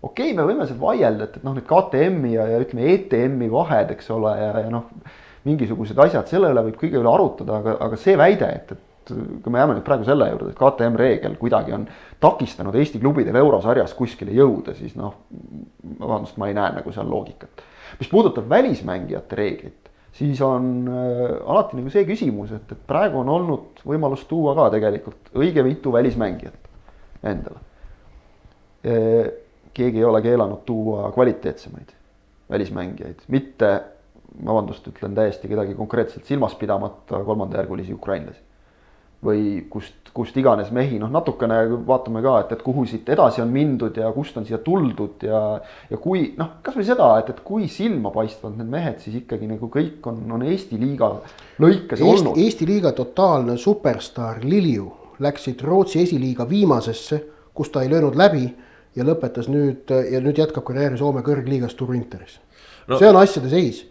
[0.02, 3.50] okei okay,, me võime seal vaielda, et, et noh, need KTM-i ja, ja ütleme, ETM-i
[3.52, 4.86] vahed, eks ole, ja, ja noh,
[5.48, 9.52] mingisugused asjad, selle üle võib kõige üle arutada, aga, aga see väide, et, et kui
[9.52, 11.86] me jääme nüüd praegu selle juurde, et KTM reegel kuidagi on
[12.22, 15.16] takistanud Eesti klubidel eurosarjas kuskile jõuda, siis noh,
[15.98, 17.64] vabandust, ma ei näe nagu seal loogikat.
[17.98, 23.30] mis puudutab välismängijate reeglit, siis on äh, alati nagu see küsimus, et, et praegu on
[23.36, 26.68] olnud võimalus tuua ka tegelikult õige mitu välismängijat
[27.30, 27.66] endale.
[29.76, 31.90] keegi ei ole keelanud tuua kvaliteetsemaid
[32.50, 33.68] välismängijaid, mitte,
[34.46, 38.40] vabandust, ütlen täiesti kedagi konkreetselt silmas pidamata kolmandajärgulisi ukrainlasi
[39.24, 43.50] või kust, kust iganes mehi, noh, natukene vaatame ka, et, et kuhu siit edasi on
[43.52, 45.42] mindud ja kust on siia tuldud ja.
[45.90, 50.08] ja kui noh, kasvõi seda, et, et kui silmapaistvad need mehed siis ikkagi nagu kõik
[50.08, 51.12] on, on Eesti liiga
[51.60, 52.40] lõikes Eesti, olnud.
[52.40, 54.88] Eesti liiga totaalne superstaar Lilju
[55.20, 57.20] läksid Rootsi esiliiga viimasesse,
[57.54, 58.46] kus ta ei löönud läbi
[58.96, 62.40] ja lõpetas nüüd ja nüüd jätkab karjääri Soome kõrgliigas Turku Interis
[62.88, 62.96] no,.
[62.96, 63.84] see on asjade seis.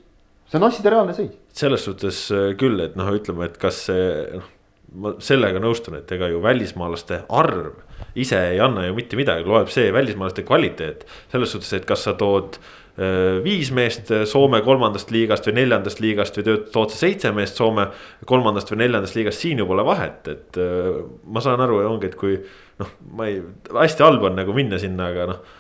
[0.49, 1.35] see on asjade reaalne seis.
[1.53, 4.55] selles suhtes äh, küll, et noh, ütleme, et kas see noh
[4.95, 7.77] ma sellega nõustun, et ega ju välismaalaste arv
[8.17, 11.05] ise ei anna ju mitte midagi, loeb see välismaalaste kvaliteet.
[11.31, 16.39] selles suhtes, et kas sa tood äh, viis meest Soome kolmandast liigast või neljandast liigast
[16.39, 17.89] või tood sa seitse meest Soome
[18.25, 22.19] kolmandast või neljandast liigast, siin ju pole vahet, et äh, ma saan aru, ongi, et
[22.19, 22.39] kui
[22.81, 23.41] noh, ma ei,
[23.75, 25.57] hästi halb on nagu minna sinna, aga noh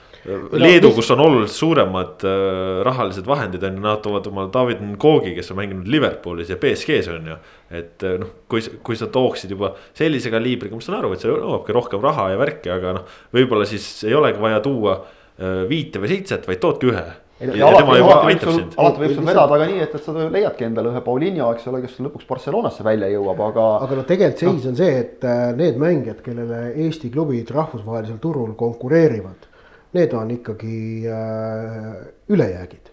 [0.59, 5.33] Leedu, kus on oluliselt suuremad äh, rahalised vahendid on ju, nad toovad omale David Nkogi,
[5.37, 7.37] kes on mänginud Liverpoolis ja BSG-s on ju.
[7.69, 11.31] et äh, noh, kui, kui sa tooksid juba sellise kaliibriga, ma saan aru, et see
[11.31, 13.17] nõuabki rohkem raha ja värki, aga noh.
[13.35, 17.07] võib-olla siis ei olegi vaja tuua äh, viite või seitset, vaid toodki ühe.
[17.39, 20.65] Ja alati, alati võib sul, alati võib sul vedada ka nii, et, et sa leiadki
[20.67, 23.67] endale ühe Paulinho, eks ole, kes lõpuks Barcelonasse välja jõuab, aga.
[23.85, 24.73] aga no tegelikult seis no.
[24.73, 29.47] on see, et need mängijad, kellele Eesti klubid rahvusvahelisel turul konkureerivad
[29.93, 32.91] need on ikkagi äh, ülejäägid.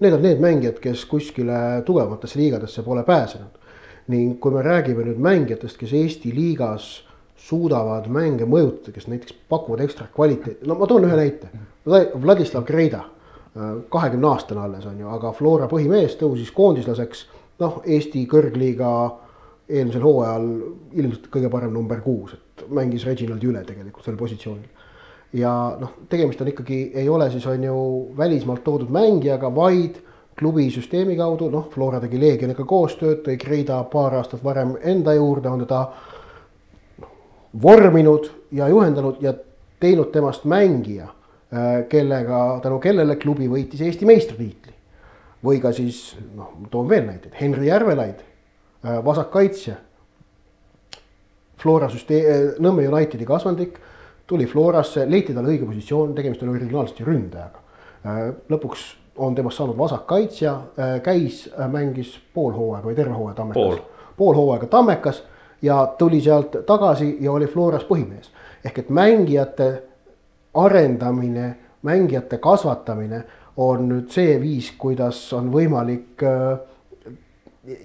[0.00, 3.58] Need on need mängijad, kes kuskile tugevamatesse liigadesse pole pääsenud.
[4.08, 7.04] ning kui me räägime nüüd mängijatest, kes Eesti liigas
[7.36, 11.50] suudavad mänge mõjutada, kes näiteks pakuvad ekstra kvaliteeti, no ma toon ühe näite.
[12.22, 17.26] Vladislav Greida, äh, kahekümne aastane alles on ju, aga Flora põhimees tõusis koondislaseks.
[17.58, 18.88] noh, Eesti kõrgliiga
[19.68, 20.48] eelmisel hooajal
[20.92, 24.77] ilmselt kõige parem number kuus, et mängis Reginaldi üle tegelikult sel positsioonil
[25.32, 27.80] ja noh, tegemist on ikkagi, ei ole siis on ju
[28.16, 29.98] välismaalt toodud mängijaga, vaid
[30.38, 35.50] klubi süsteemi kaudu, noh, Flora tegi Leegioniga koostööd, tõi Kreida paar aastat varem enda juurde,
[35.50, 35.82] on teda
[37.62, 39.34] vorminud ja juhendanud ja
[39.80, 41.08] teinud temast mängija,
[41.52, 44.74] äh, kellega, tänu kellele klubi võitis Eesti meistritiitli.
[45.44, 48.24] või ka siis noh, toon veel näiteid, Henri Järvelaid,
[48.82, 49.76] äh, vasakkaitsja.
[51.62, 53.78] Flora süsteem, äh, Nõmme Unitedi kasvandik
[54.28, 57.62] tuli Florasse, leiti talle õige positsioon, tegemist oli originaalselt ju ründajaga.
[58.04, 58.18] Äh,
[58.52, 58.84] lõpuks
[59.18, 63.82] on temast saanud vasakkaitsja, äh, käis, äh, mängis pool hooaega või terve hooaja Tammekas.
[64.16, 65.22] pool hooaega Tammekas
[65.62, 68.30] ja tuli sealt tagasi ja oli Floras põhimees.
[68.64, 69.82] ehk et mängijate
[70.54, 73.24] arendamine, mängijate kasvatamine
[73.56, 76.58] on nüüd see viis, kuidas on võimalik äh,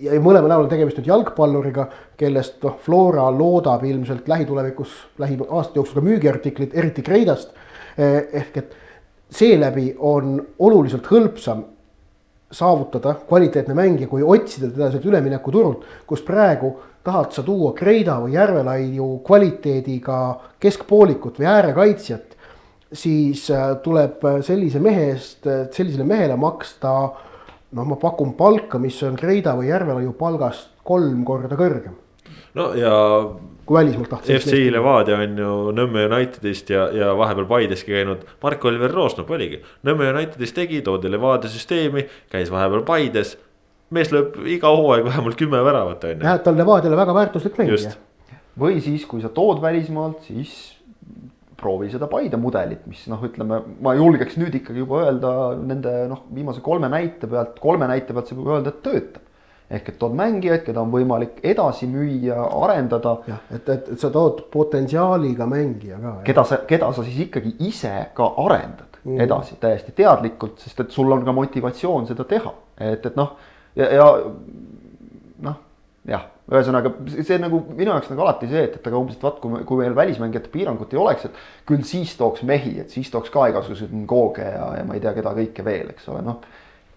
[0.03, 1.87] ja mõlemal näol on tegemist nüüd jalgpalluriga,
[2.19, 7.53] kellest noh, Flora loodab ilmselt lähitulevikus, lähiaastate jooksul ka müügiartiklit, eriti Kreidast.
[7.97, 8.75] Eh, ehk et
[9.33, 11.65] seeläbi on oluliselt hõlpsam
[12.53, 18.37] saavutada kvaliteetne mängija, kui otsida teda sealt üleminekuturult, kus praegu tahad sa tuua Kreida või
[18.37, 20.19] Järvelaiu kvaliteediga
[20.63, 22.37] keskpoolikut või äärekaitsjat,
[22.93, 26.95] siis eh, tuleb sellise mehe eest, sellisele mehele maksta
[27.73, 31.95] noh, ma pakun palka, mis on Kreida või Järvelaiu palgast kolm korda kõrgem.
[32.57, 32.93] no ja.
[33.65, 34.35] kui välismaalt tahtsid.
[34.39, 38.25] FC Levadia on ju Nõmme Unitedist ja, ja vahepeal Paideski käinud.
[38.43, 43.37] Mark-Oliver Roosnop oligi, Nõmme Unitedist tegi, toodi Levadia süsteemi, käis vahepeal Paides.
[43.93, 46.23] mees lööb iga hooaeg vähemalt kümme väravat on ju.
[46.25, 47.91] jah, et ta on Levadiale väga väärtuslik mängija.
[48.59, 50.72] või siis, kui sa tood välismaalt, siis
[51.63, 56.25] proovi seda Paide mudelit, mis noh, ütleme, ma julgeks nüüd ikkagi juba öelda nende noh,
[56.33, 59.29] viimase kolme näite pealt, kolme näite pealt saab juba öelda, et töötab.
[59.73, 63.15] ehk et tood mängijaid, keda on võimalik edasi müüa, arendada.
[63.27, 66.17] jah, et, et, et sa tood potentsiaaliga mängija ka.
[66.27, 69.23] keda sa, keda sa siis ikkagi ise ka arendad mm.
[69.25, 73.33] edasi täiesti teadlikult, sest et sul on ka motivatsioon seda teha, et, et noh,
[73.79, 74.11] ja, ja
[75.47, 75.59] noh,
[76.11, 79.37] jah ühesõnaga see nagu minu jaoks nagu alati see, et, et aga umbes, et vaat
[79.43, 81.37] kui, kui meil välismängijate piirangut ei oleks, et
[81.69, 85.15] küll siis tooks mehi, et siis tooks ka igasuguseid Ngooge ja, ja ma ei tea,
[85.15, 86.43] keda kõike veel, eks ole, noh.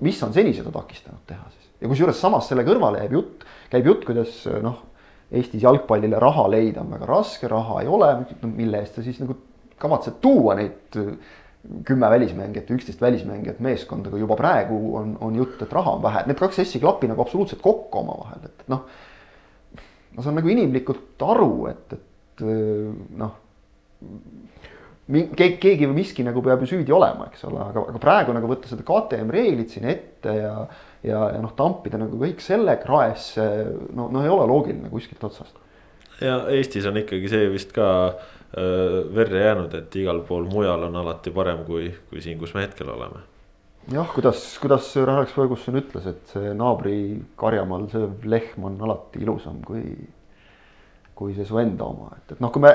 [0.02, 3.90] mis on seni seda takistanud teha siis ja kusjuures samas selle kõrvale jääb jutt, käib
[3.92, 4.82] jutt, kuidas noh,
[5.26, 8.12] Eestis jalgpallile raha leida on väga raske, raha ei ole,
[8.46, 9.34] mille eest sa siis nagu
[9.82, 10.94] kavatsed tuua neid
[11.84, 16.22] kümme välismängijat, üksteist välismängijat meeskonda, kui juba praegu on, on jutt, et raha on vähe,
[16.28, 18.86] need kaks asja ei klapi nagu absoluutselt kokku omavahel, et noh
[20.16, 22.88] ma saan nagu inimlikult aru, et, et äh,
[23.20, 23.34] noh.
[25.06, 28.50] keegi, keegi või miski nagu peab ju süüdi olema, eks ole, aga, aga praegu nagu
[28.50, 30.54] võtta seda KTM reeglit siin ette ja.
[31.04, 33.46] ja, ja noh, tampida nagu kõik selle kraesse,
[33.96, 35.60] no, no ei ole loogiline kuskilt otsast.
[36.24, 41.00] ja Eestis on ikkagi see vist ka äh, verre jäänud, et igal pool mujal on
[41.04, 43.24] alati parem kui, kui siin, kus me hetkel oleme
[43.92, 46.98] jah, kuidas, kuidas Alex Ferguson ütles, et see naabri
[47.38, 49.82] karjamaal sööv lehm on alati ilusam kui,
[51.16, 52.72] kui see su enda oma, et, et noh, kui me,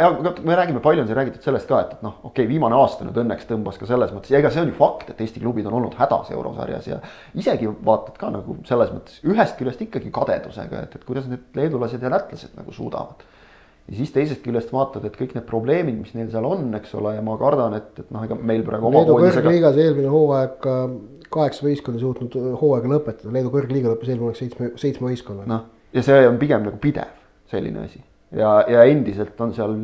[0.48, 3.06] me räägime, palju on siin räägitud sellest ka, et, et noh, okei okay,, viimane aasta
[3.08, 5.68] nüüd õnneks tõmbas ka selles mõttes ja ega see on ju fakt, et Eesti klubid
[5.70, 7.02] on olnud hädas eurosarjas ja
[7.38, 12.02] isegi vaatad ka nagu selles mõttes ühest küljest ikkagi kadedusega, et, et kuidas need leedulased
[12.02, 13.28] ja lätlased nagu suudavad
[13.92, 17.18] ja siis teisest küljest vaatad, et kõik need probleemid, mis neil seal on, eks ole,
[17.18, 18.92] ja ma kardan, et, et noh, ega meil praegu.
[18.94, 20.70] Leedu kõrgliigas eelmine hooaeg
[21.32, 25.50] kaheksa võistkonda suutnud hooaega lõpetada, Leedu kõrgliiga lõppes eelmine aeg seitsme, seitsme võistkonnaga.
[25.52, 27.12] noh, ja see on pigem nagu pidev
[27.52, 28.00] selline asi
[28.32, 29.76] ja, ja endiselt on seal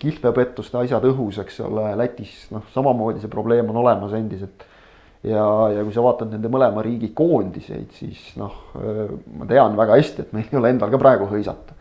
[0.00, 4.64] kihlveopettuste asjad õhus, eks ole, Lätis noh, samamoodi see probleem on olemas endiselt.
[5.26, 5.44] ja,
[5.74, 8.70] ja kui sa vaatad nende mõlema riigi koondiseid, siis noh,
[9.36, 11.76] ma tean väga hästi, et meil ei ole endal ka praegu hõisata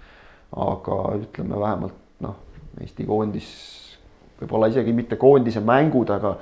[0.51, 2.35] aga ütleme vähemalt noh,
[2.81, 3.47] Eesti koondis
[4.39, 6.35] võib-olla isegi mitte koondise mängud, aga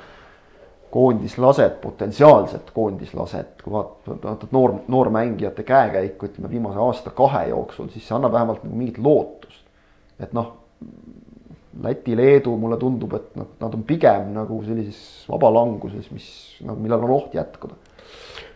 [0.94, 8.18] koondislaset, potentsiaalset koondislaset, kui vaatad, vaatad noor, noormängijate käekäiku, ütleme viimase aasta-kahe jooksul, siis see
[8.18, 9.64] annab vähemalt nagu mingit lootust.
[10.20, 10.60] et noh,
[11.82, 16.28] Läti, Leedu, mulle tundub, et nad, nad on pigem nagu sellises vabalanguses, mis
[16.62, 17.74] nagu, millal on oht jätkuda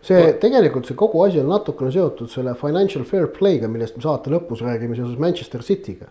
[0.07, 4.31] see tegelikult see kogu asi on natukene seotud selle financial fair play'ga, millest me saate
[4.31, 6.09] lõpus räägime seoses Manchester City'ga.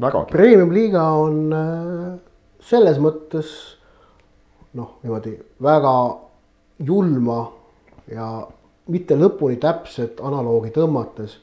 [0.00, 0.30] vägagi.
[0.32, 2.10] Premium liiga on äh,
[2.60, 3.48] selles mõttes
[4.76, 5.94] noh, niimoodi väga
[6.84, 7.38] julma
[8.12, 8.28] ja
[8.92, 11.38] mitte lõpuni täpset analoogi tõmmates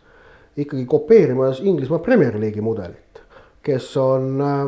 [0.62, 3.24] ikkagi kopeerimas Inglismaa Premier League'i mudelit,
[3.66, 4.64] kes on äh,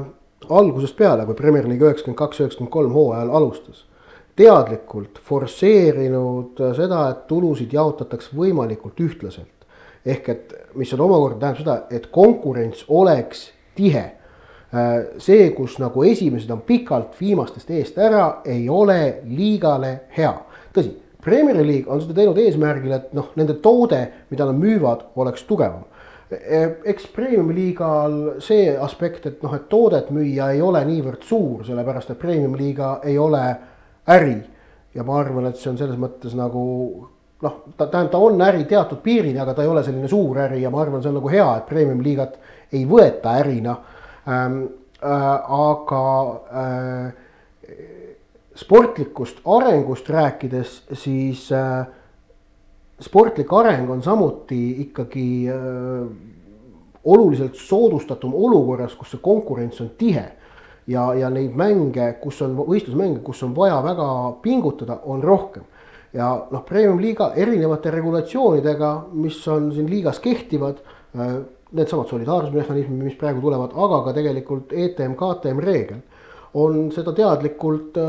[0.49, 3.85] algusest peale, kui Premier League üheksakümmend kaks, üheksakümmend kolm hooajal alustas
[4.35, 9.49] teadlikult forsseerinud seda, et tulusid jaotataks võimalikult ühtlaselt.
[10.05, 14.11] ehk et, mis on omakorda tähendab seda, et konkurents oleks tihe.
[15.17, 20.33] see, kus nagu esimesed on pikalt viimastest eest ära, ei ole liigale hea.
[20.73, 25.43] tõsi, Premier League on seda teinud eesmärgil, et noh, nende toode, mida nad müüvad, oleks
[25.43, 25.85] tugevam
[26.83, 32.09] eks premium liigal see aspekt, et noh, et toodet müüa ei ole niivõrd suur, sellepärast
[32.09, 33.43] et premium liiga ei ole
[34.07, 34.37] äri.
[34.93, 36.63] ja ma arvan, et see on selles mõttes nagu
[37.43, 40.61] noh, ta tähendab, ta on äri teatud piirini, aga ta ei ole selline suur äri
[40.61, 42.39] ja ma arvan, see on nagu hea, et premium-liigat
[42.73, 43.77] ei võeta ärina
[44.29, 44.63] ähm,.
[45.03, 46.01] Äh, aga
[46.55, 47.09] äh,
[48.55, 51.85] sportlikust arengust rääkides, siis äh,
[53.01, 56.07] sportlik areng on samuti ikkagi äh,
[57.03, 60.23] oluliselt soodustatum olukorras, kus see konkurents on tihe
[60.87, 64.07] ja, ja neid mänge, kus on võistlusmänge, kus on vaja väga
[64.43, 65.63] pingutada, on rohkem.
[66.13, 70.83] ja noh, premium-liiga erinevate regulatsioonidega, mis on siin liigas kehtivad,
[71.17, 71.37] äh,
[71.73, 76.03] needsamad solidaarsusmehhanismid, mis praegu tulevad, aga ka tegelikult ETM, KTM reegel
[76.53, 78.05] on seda teadlikult äh,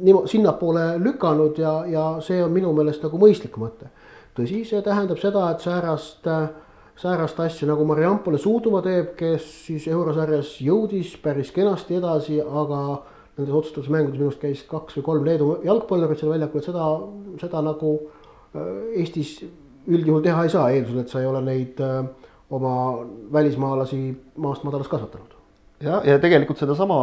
[0.00, 3.90] niimoodi sinnapoole lükanud ja, ja see on minu meelest nagu mõistlik mõte.
[4.38, 6.48] tõsi, see tähendab seda, et säärast äh,
[6.98, 12.80] säärast asja nagu Mariampole Suuduva teeb, kes siis eurosarjas jõudis päris kenasti edasi, aga
[13.38, 16.88] nendes otsustatud mängudes minu arust käis kaks või kolm Leedu jalgpallurit seal väljakul, et seda,
[17.42, 19.36] seda nagu äh, Eestis
[19.88, 22.00] üldjuhul teha ei saa, eeldusel, et sa ei ole neid äh,
[22.50, 22.74] oma
[23.32, 24.00] välismaalasi
[24.42, 25.36] maast madalast kasvatanud.
[25.84, 26.98] ja, ja tegelikult sedasama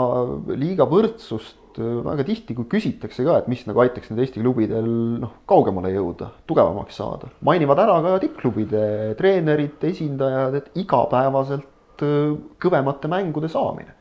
[0.60, 4.88] liiga võrdsust Äh, väga tihti, kui küsitakse ka, et mis nagu aitaks nüüd Eesti klubidel
[5.20, 8.86] noh, kaugemale jõuda, tugevamaks saada, mainivad ära ka tippklubide
[9.20, 12.32] treenerid, esindajad, et igapäevaselt äh,
[12.64, 13.96] kõvemate mängude saamine.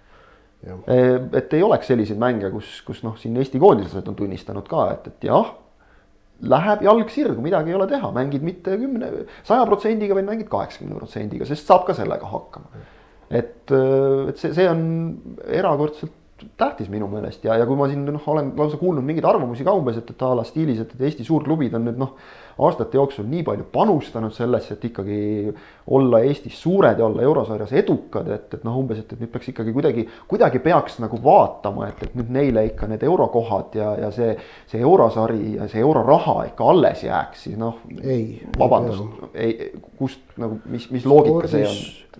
[0.65, 4.89] Äh, et ei oleks selliseid mänge, kus, kus noh, siin Eesti koondislased on tunnistanud ka,
[4.95, 5.55] et, et jah,
[6.45, 9.13] läheb jalg sirgu, midagi ei ole teha, mängid mitte kümne,
[9.47, 12.85] saja protsendiga, vaid mängid kaheksakümne protsendiga, sest saab ka sellega hakkama.
[13.35, 14.85] et, et see, see on
[15.49, 16.21] erakordselt
[16.57, 19.75] tähtis minu meelest ja, ja kui ma siin noh, olen lausa kuulnud mingeid arvamusi ka
[19.77, 22.13] umbes, et, et a la stiilis, et, et Eesti suurklubid on nüüd noh,
[22.65, 25.19] aastate jooksul nii palju panustanud sellesse, et ikkagi
[25.97, 29.51] olla Eestis suured ja olla eurosarjas edukad, et, et noh, umbes, et, et nüüd peaks
[29.53, 34.13] ikkagi kuidagi, kuidagi peaks nagu vaatama, et, et nüüd neile ikka need eurokohad ja, ja
[34.15, 34.33] see,
[34.71, 37.83] see eurosari ja see euroraha ikka alles jääks, siis noh.
[38.59, 41.79] vabandust, ei, kust nagu, mis, mis loogika see on,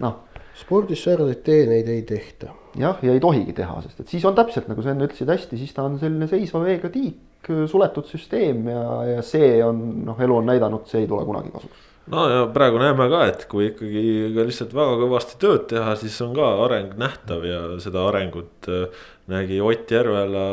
[0.09, 0.23] noh
[0.55, 2.55] spordis säärseid teeneid ei tehta.
[2.81, 5.59] Jah, ja ei tohigi teha, sest et siis on täpselt nagu sa enne ütlesid hästi,
[5.61, 8.85] siis ta on selline seisva veega tiik, suletud süsteem ja,
[9.15, 11.91] ja see on noh, elu on näidanud, see ei tule kunagi kasuks.
[12.13, 16.17] No ja praegu näeme ka, et kui ikkagi ka lihtsalt väga kõvasti tööd teha, siis
[16.25, 20.49] on ka areng nähtav ja seda arengut äh, nägi Ott Järvela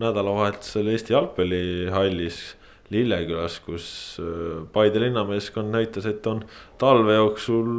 [0.00, 2.42] nädalavahetusel Eesti jalgpallihallis
[2.92, 3.86] Lillekülas, kus
[4.20, 6.44] äh, Paide linnameeskond näitas, et on
[6.80, 7.72] talve jooksul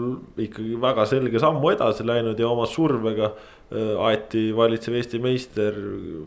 [0.48, 3.36] ikkagi väga selge sammu edasi läinud ja oma survega
[3.74, 5.78] aeti valitsev Eesti meister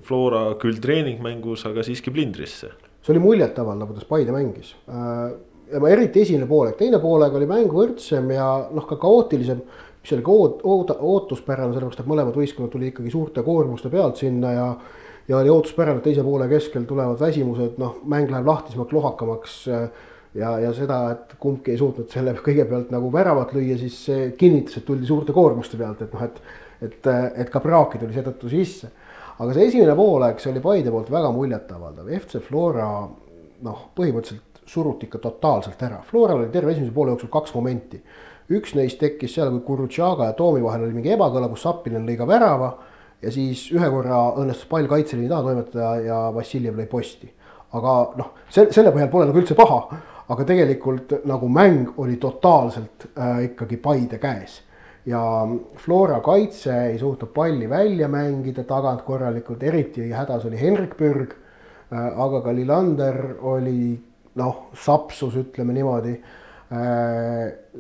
[0.06, 2.72] Flora küll treeningmängus, aga siiski plindrisse.
[3.02, 5.36] see oli muljetavaldav, kuidas Paide mängis äh,
[5.72, 9.62] ja ma eriti esimene poolek, teine poolek oli mäng võrdsem ja noh, ka kaootilisem.
[10.02, 14.22] mis oli ka oot-, oot-, ootuspärane, sellepärast et mõlemad võistkonnad tulid ikkagi suurte koormuste pealt
[14.22, 14.68] sinna ja
[15.26, 19.56] ja oli ootuspärane, et teise poole keskel tulevad väsimused, noh, mäng läheb lahtisemaks, lohakamaks.
[20.36, 24.76] ja, ja seda, et kumbki ei suutnud selle kõigepealt nagu väravat lüüa, siis see kinnitas,
[24.78, 26.40] et tuldi suurte koormuste pealt, et noh, et.
[26.82, 28.90] Et, et ka praaki tuli seetõttu sisse.
[29.38, 32.88] aga see esimene poolaeg, see oli Paide poolt väga muljetavaldav, FC Flora
[33.66, 38.02] noh, põhimõtteliselt suruti ikka totaalselt ära, Floral oli terve esimese poole jooksul kaks momenti.
[38.50, 42.14] üks neist tekkis seal, kui Kurutšaga ja Toomi vahel oli mingi ebakõla, kus Sapinen lõi
[42.18, 42.68] ka värava
[43.22, 47.32] ja siis ühe korra õnnestus pall kaitseliini taha toimetada ja Vassiljev lõi posti.
[47.76, 49.80] aga noh, selle, selle põhjal pole nagu üldse paha,
[50.32, 54.60] aga tegelikult nagu mäng oli totaalselt äh, ikkagi Paide käes.
[55.06, 55.22] Ja
[55.76, 61.34] Flora kaitse ei suutnud palli välja mängida tagant korralikult, eriti hädas oli Henrik Pürg.
[61.90, 63.94] aga ka Lillander oli
[64.34, 66.16] noh, sapsus, ütleme niimoodi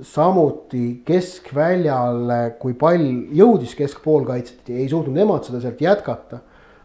[0.06, 6.38] samuti keskväljale, kui pall jõudis keskpoolkaitset, ei suutnud nemad seda sealt jätkata.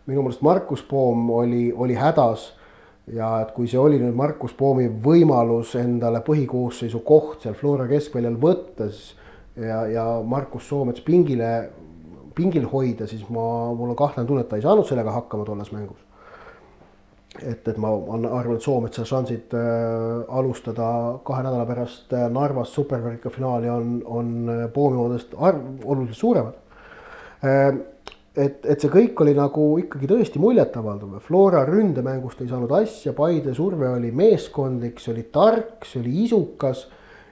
[0.05, 2.53] minu meelest Markus Poom oli, oli hädas
[3.13, 8.35] ja et kui see oli nüüd Markus Poomi võimalus endale põhikoosseisu koht seal Flora keskväljal
[8.41, 9.15] võtta, siis
[9.55, 11.51] ja, ja Markus Soomets pingile,
[12.35, 13.43] pingil hoida, siis ma,
[13.75, 15.99] mul on kahtlane tunne, et ta ei saanud sellega hakkama tolles mängus.
[17.41, 23.31] et, et ma arvan, et Soometsa šansid äh, alustada kahe nädala pärast äh, Narvas superkarika
[23.31, 26.57] finaali on, on äh, Poomi omadest arv, oluliselt suuremad
[27.39, 27.71] äh,
[28.35, 33.55] et, et see kõik oli nagu ikkagi tõesti muljetavaldav, Flora ründemängust ei saanud asja, Paide
[33.55, 36.87] surve oli meeskondlik, see oli tark, see oli isukas.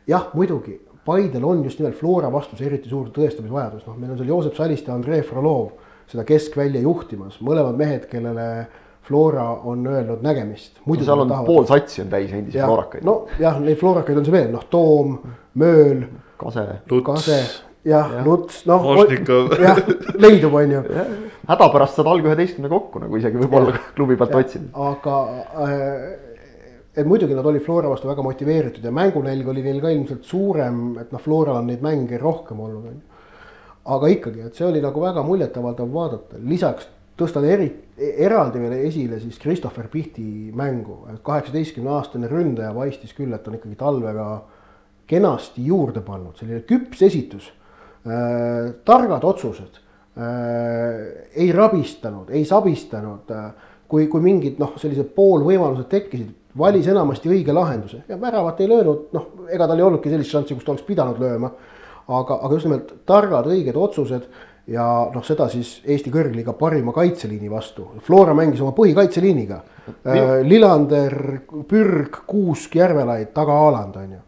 [0.07, 4.29] jah, muidugi Paidel on just nimelt Flora vastus eriti suur tõestamisvajadus, noh, meil on seal
[4.29, 5.71] Joosep Saliste ja Andrei Frolov
[6.09, 8.49] seda keskvälja juhtimas, mõlemad mehed, kellele
[9.09, 10.77] Flora on öelnud nägemist.
[10.85, 11.45] seal on tahavad.
[11.47, 13.05] pool satsi on täis endisi floorakaid.
[13.05, 15.17] nojah, neid floorakaid on see veel, noh, Toom,
[15.59, 16.03] Mööl.
[16.37, 16.65] Kase.
[17.05, 17.39] Kase,
[17.89, 18.85] jah ja., Luts, noh.
[19.65, 19.81] jah,
[20.13, 20.83] leidub, on ju.
[21.49, 24.69] häda pärast saad alg üheteistkümne kokku nagu isegi võib-olla klubi pealt otsida.
[24.91, 25.17] aga
[25.65, 26.28] äh,
[26.99, 30.83] et muidugi nad olid Flora vastu väga motiveeritud ja mängunälg oli neil ka ilmselt suurem,
[30.99, 33.25] et noh, Floral on neid mänge rohkem olnud, on ju.
[33.95, 39.19] aga ikkagi, et see oli nagu väga muljetavaldav vaadata, lisaks tõstan eri, eraldi veel esile
[39.19, 44.27] siis Christopher Pihti mängu, et kaheksateistkümne aastane ründaja paistis küll, et on ikkagi talvega
[45.09, 53.49] kenasti juurde pannud, selline küps esitus äh,, targad otsused äh,, ei rabistanud, ei sabistanud äh,,
[53.89, 59.09] kui, kui mingid noh, sellised poolvõimalused tekkisid, valis enamasti õige lahenduse ja väravat ei löönud,
[59.13, 61.51] noh, ega tal ei olnudki sellist šanssi, kus ta oleks pidanud lööma.
[62.09, 64.23] aga, aga just nimelt targad, õiged otsused
[64.69, 67.85] ja noh, seda siis Eesti kõrgliiga parima kaitseliini vastu.
[68.05, 69.59] Flora mängis oma põhikaitseliiniga.
[69.89, 71.15] Äh, Lillander,
[71.69, 74.25] Pürg, Kuusk, Järvelaid, taga Aaland on ju.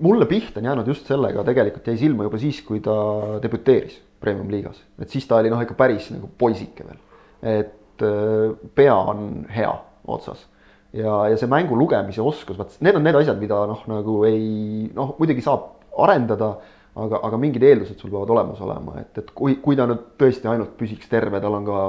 [0.00, 2.94] mulle pihta on jäänud just sellega, tegelikult jäi silma juba siis, kui ta
[3.42, 7.00] debüteeris Premium liigas, et siis ta oli noh, ikka päris nagu poisike veel.
[7.42, 9.72] et äh, pea on hea
[10.06, 10.46] otsas
[10.94, 14.90] ja, ja see mängu lugemise oskus, vaat need on need asjad, mida noh, nagu ei
[14.94, 15.72] noh, muidugi saab
[16.04, 16.54] arendada,
[16.94, 20.50] aga, aga mingid eeldused sul peavad olemas olema, et, et kui, kui ta nüüd tõesti
[20.50, 21.82] ainult püsiks terve, tal on ka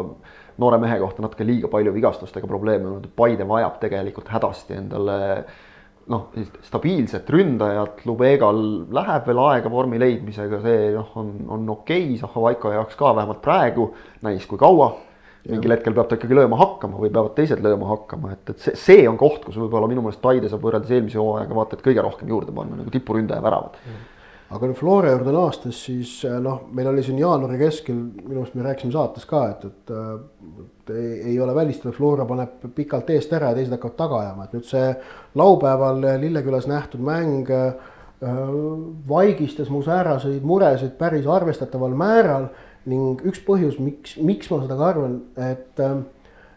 [0.62, 5.18] noore mehe kohta natuke liiga palju vigastustega probleeme olnud, Paide vajab tegelikult hädasti endale
[6.12, 6.30] noh,
[6.65, 8.62] stabiilset ründajat, Lubegal
[8.94, 13.41] läheb veel aega vormi leidmisega, see noh, on, on okei okay,, Zahovaiko jaoks ka vähemalt
[13.46, 13.89] praegu,
[14.26, 14.94] näis kui kaua
[15.50, 18.76] mingil hetkel peab ta ikkagi lööma hakkama või peavad teised lööma hakkama, et, et see,
[18.80, 22.04] see on koht, kus võib-olla minu meelest Paide saab võrreldes eelmise hooajaga vaata et kõige
[22.06, 23.80] rohkem juurde panna nagu tipuründaja väravad.
[24.56, 28.58] aga nüüd Flora juurde naastes, siis eh, noh, meil oli siin jaanuari keskel, minu arust
[28.58, 29.96] me rääkisime saates ka, et, et,
[30.66, 34.46] et ei, ei ole välistatud, Flora paneb pikalt eest ära ja teised hakkavad taga ajama,
[34.46, 34.94] et nüüd see
[35.42, 37.74] laupäeval Lillekülas nähtud mäng äh,
[39.10, 42.48] vaigistas mu sääraseid muresid päris arvestataval määral
[42.89, 46.06] ning üks põhjus, miks, miks ma seda ka arvan, et ähm,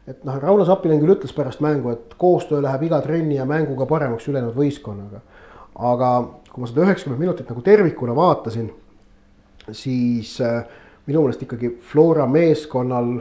[0.08, 3.86] et noh, Rauno Sappinen küll ütles pärast mängu, et koostöö läheb iga trenni ja mänguga
[3.86, 5.20] paremaks ülejäänud võistkonnaga.
[5.78, 6.10] aga
[6.50, 8.70] kui ma seda üheksakümmend minutit nagu tervikuna vaatasin,
[9.70, 10.64] siis äh,
[11.06, 13.12] minu meelest ikkagi Flora meeskonnal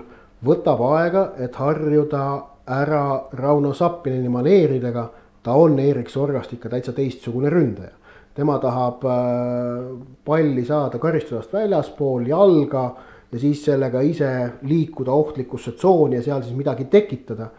[0.46, 2.24] võtab aega, et harjuda
[2.68, 5.10] ära Rauno Sappineni maneeridega.
[5.44, 7.94] ta on Erik Sorgast ikka täitsa teistsugune ründaja
[8.38, 9.86] tema tahab äh,
[10.26, 12.84] palli saada karistusest väljaspool jalga
[13.32, 14.30] ja siis sellega ise
[14.70, 17.50] liikuda ohtlikusse tsooni ja seal siis midagi tekitada.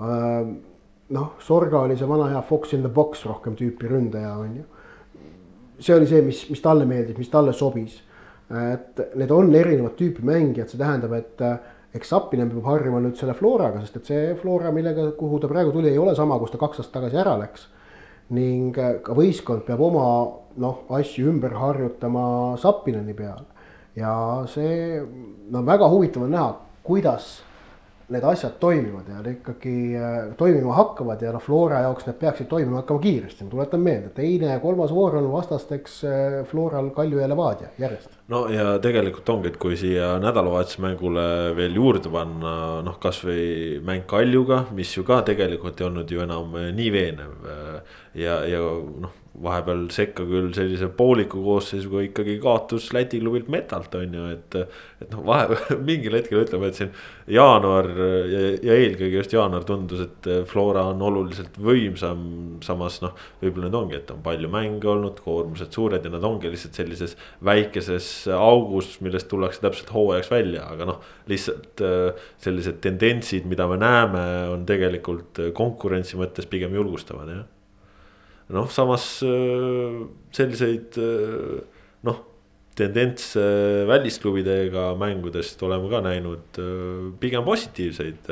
[0.00, 0.52] Äh,
[1.16, 4.68] noh, Sorga oli see vana hea fox in the box rohkem tüüpi ründaja, on ju.
[5.80, 8.02] see oli see, mis, mis talle meeldis, mis talle sobis.
[8.50, 11.58] et need on erinevat tüüpi mängijad, see tähendab, et äh,
[11.94, 15.70] eks Sapinen peab harjuma nüüd selle Floraga, sest et see Flora, millega, kuhu ta praegu
[15.74, 17.68] tuli, ei ole sama, kus ta kaks aastat tagasi ära läks
[18.34, 20.06] ning äh, ka võistkond peab oma
[20.60, 23.44] noh, asju ümber harjutama Sapineni peal.
[23.98, 24.12] ja
[24.48, 25.00] see,
[25.50, 26.50] no väga huvitav on näha,
[26.86, 27.40] kuidas
[28.10, 32.80] need asjad toimivad ja ikkagi äh, toimima hakkavad ja noh, Flora jaoks need peaksid toimima
[32.80, 37.28] hakkama kiiresti, ma tuletan meelde, teine ja kolmas voor on vastasteks äh, Floral Kalju ja
[37.30, 38.18] Levadia järjest.
[38.28, 42.54] no ja tegelikult ongi, et kui siia nädalavahetuse mängule veel juurde panna
[42.86, 47.50] noh, kasvõi mäng Kaljuga, mis ju ka tegelikult ei olnud ju enam nii veenev.
[48.14, 48.60] ja, ja
[49.06, 54.56] noh, vahepeal sekka küll sellise pooliku koosseisuga ikkagi kaotus Läti klubilt Metalt on ju, et.
[55.00, 56.90] et noh, vahe mingil hetkel ütleme, et siin
[57.30, 57.88] jaanuar
[58.30, 62.26] ja, ja eelkõige just jaanuar tundus, et Flora on oluliselt võimsam.
[62.64, 66.50] samas noh, võib-olla nüüd ongi, et on palju mänge olnud, koormused suured ja nad ongi
[66.52, 67.16] lihtsalt sellises
[67.46, 71.00] väikeses augus, millest tullakse täpselt hooajaks välja, aga noh.
[71.30, 71.80] lihtsalt
[72.42, 77.48] sellised tendentsid, mida me näeme, on tegelikult konkurentsi mõttes pigem julgustavad jah
[78.50, 80.00] noh, samas äh,
[80.34, 81.60] selliseid äh,
[82.06, 82.18] noh,
[82.78, 83.42] tendentse
[83.88, 88.30] välisklubidega mängudest oleme ka näinud äh, pigem positiivseid.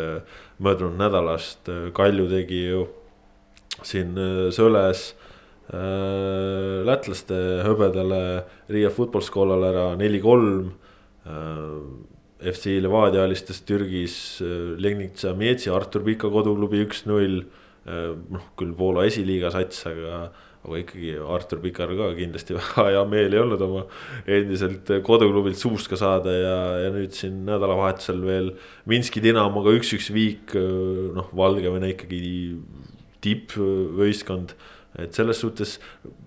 [0.59, 2.87] möödunud nädalast Kalju tegi ju
[3.87, 4.17] siin
[4.51, 5.13] Sõles
[6.89, 8.21] lätlaste hõbedale
[8.73, 10.73] Riia Football Skolale ära neli-kolm.
[12.41, 17.45] FC Levadia alistas Türgis Legnitsa Mietsi Artur Pika koduklubi üks-null
[17.87, 20.21] noh, küll Poola esiliiga sats, aga,
[20.67, 23.85] aga ikkagi Artur Pikar ka kindlasti väga hea meel ei olnud oma
[24.27, 28.53] endiselt koduklubilt suust ka saada ja, ja nüüd siin nädalavahetusel veel
[28.91, 30.57] Minski Dinamoga üks-üks viik,
[31.17, 32.23] noh, Valgevene ikkagi
[33.25, 34.55] tippvõistkond
[34.97, 35.75] et selles suhtes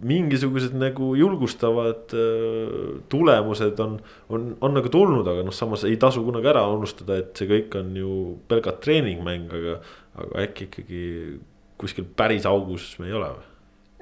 [0.05, 3.97] mingisugused nagu julgustavad äh, tulemused on,
[4.29, 7.79] on, on nagu tulnud, aga noh, samas ei tasu kunagi ära unustada, et see kõik
[7.81, 8.17] on ju
[8.51, 9.79] pelgalt treeningmäng, aga.
[10.21, 11.01] aga äkki ikkagi
[11.81, 13.47] kuskil päris augus me ei ole või?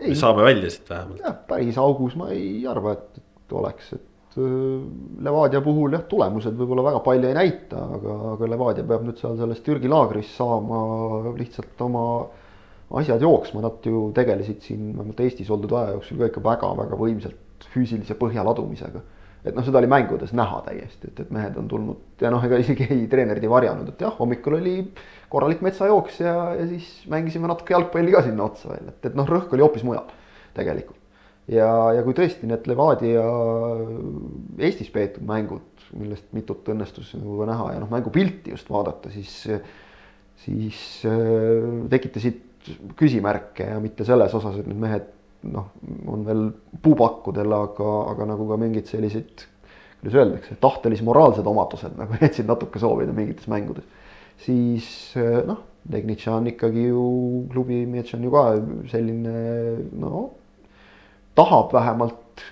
[0.10, 1.24] me saame välja siit vähemalt.
[1.24, 4.84] jah, päris augus ma ei arva, et, et oleks, et äh,
[5.26, 9.40] Levadia puhul jah, tulemused võib-olla väga palju ei näita, aga, aga Levadia peab nüüd seal
[9.40, 10.84] selles Türgi laagris saama
[11.40, 12.06] lihtsalt oma
[12.98, 17.70] asjad jooksma, nad ju tegelesid siin vähemalt Eestis oldud aja jooksul ka ikka väga-väga võimsalt
[17.74, 19.04] füüsilise põhja ladumisega
[19.46, 22.60] et noh, seda oli mängudes näha täiesti, et, et mehed on tulnud ja noh, ega
[22.60, 24.76] isegi ei, treenerid ei varjanud, et jah, hommikul oli
[25.32, 29.28] korralik metsajooks ja, ja siis mängisime natuke jalgpalli ka sinna otsa veel, et, et noh,
[29.30, 30.10] rõhk oli hoopis mujal
[30.58, 31.00] tegelikult.
[31.48, 33.24] ja, ja kui tõesti need Levadia
[34.60, 39.40] Eestis peetud mängud, millest mitut õnnestus nagu näha ja noh, mängupilti just vaadata, siis,
[40.44, 42.44] siis äh, tekitasid
[43.00, 45.08] küsimärke ja mitte selles osas, et need mehed
[45.54, 45.70] noh,
[46.12, 46.44] on veel
[46.84, 49.46] puupakkudel, aga, aga nagu ka mingid sellised,
[50.00, 53.88] kuidas öeldakse, tahtelis-moraalsed omadused nagu jätsid natuke soovida mingites mängudes.
[54.46, 54.88] siis
[55.48, 57.04] noh, Legnitša on ikkagi ju
[57.50, 58.44] klubi, Mietš on ju ka
[58.92, 59.36] selline
[59.98, 60.26] no
[61.40, 62.44] tahab vähemalt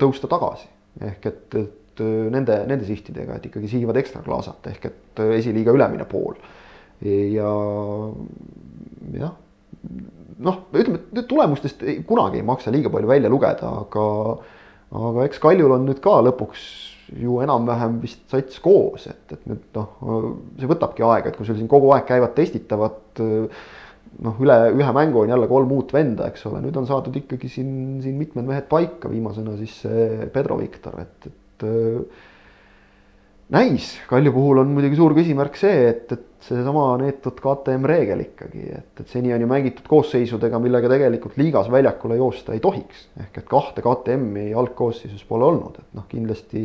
[0.00, 0.68] tõusta tagasi
[1.00, 2.02] ehk et, et
[2.32, 6.36] nende, nende sihtidega, et ikkagi sihivad ekstra klaasat ehk et esiliiga ülemine pool.
[7.02, 7.52] Ja
[9.18, 9.34] jah
[10.42, 14.06] noh, ütleme, tulemustest ei, kunagi ei maksa liiga palju välja lugeda, aga
[14.92, 16.64] aga eks Kaljul on nüüd ka lõpuks
[17.22, 21.58] ju enam-vähem vist sats koos, et, et nüüd noh, see võtabki aega, et kui sul
[21.58, 26.46] siin kogu aeg käivad testitavad noh, üle ühe mängu on jälle kolm uut venda, eks
[26.48, 27.72] ole, nüüd on saadud ikkagi siin,
[28.04, 29.80] siin mitmed mehed paika, viimasena siis
[30.32, 31.66] Pedro Viktor, et, et
[33.52, 38.64] näis, Kalju puhul on muidugi suur küsimärk see, et, et seesama neetud KTM reegel ikkagi,
[38.78, 43.06] et, et seni on ju mängitud koosseisudega, millega tegelikult liigas väljakule joosta ei tohiks.
[43.20, 46.64] ehk et kahte KTM-i algkoosseisus pole olnud, et noh, kindlasti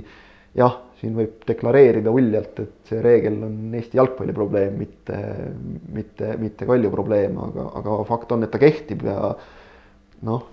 [0.58, 5.20] jah, siin võib deklareerida uljalt, et see reegel on Eesti jalgpalli probleem, mitte,
[5.94, 9.20] mitte, mitte Kalju probleem, aga, aga fakt on, et ta kehtib ja
[10.26, 10.48] noh,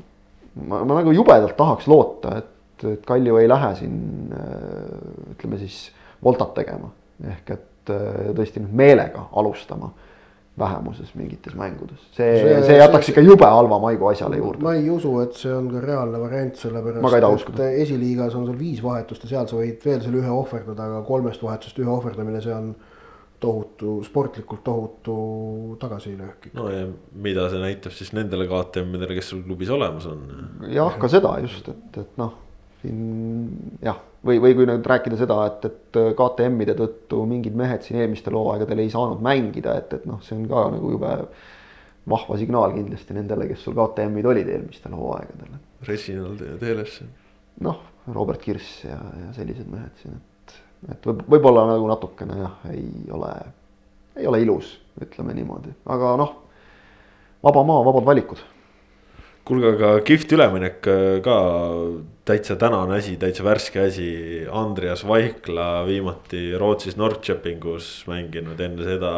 [0.66, 4.00] ma, ma nagu jubedalt tahaks loota, et, et Kalju ei lähe siin
[5.32, 5.86] ütleme siis
[6.24, 6.90] voltat tegema
[7.30, 9.92] ehk et äh, tõesti nüüd meelega alustama
[10.58, 14.62] vähemuses mingites mängudes, see, see, see jätaks see, ikka jube halva maigu asjale juurde.
[14.62, 18.82] ma ei usu, et see on ka reaalne variant, sellepärast et esiliigas on sul viis
[18.84, 22.54] vahetust ja seal sa võid veel selle ühe ohverdada, aga kolmest vahetusest ühe ohverdamine, see
[22.54, 22.70] on
[23.42, 25.18] tohutu, sportlikult tohutu
[25.82, 26.48] tagasilöök.
[26.54, 26.86] no ja
[27.26, 30.22] mida see näitab siis nendele KTM-idele, kes sul klubis olemas on?
[30.70, 32.38] jah, ka seda just, et, et noh,
[32.84, 38.00] siin jah või, või kui nüüd rääkida seda, et, et KTM-ide tõttu mingid mehed siin
[38.00, 41.14] eelmistel hooaegadel ei saanud mängida, et, et noh, see on ka nagu jube
[42.10, 45.58] vahva signaal kindlasti nendele, kes sul KTM-id olid eelmistel hooaegadel.
[45.88, 47.00] Resinald ja Teeles.
[47.64, 50.56] noh, Robert Kirss ja, ja sellised mehed siin, et,
[50.92, 53.34] et võib, võib-olla nagu natukene jah, ei ole,
[54.16, 56.34] ei ole ilus, ütleme niimoodi, aga noh,
[57.44, 58.42] vaba maa, vabad valikud
[59.44, 61.36] kuulge, aga kihvt üleminek äh, ka
[62.24, 64.10] täitsa tänane asi, täitsa värske asi.
[64.48, 69.14] Andreas Vaikla viimati Rootsis Norrköpingus mänginud, enne seda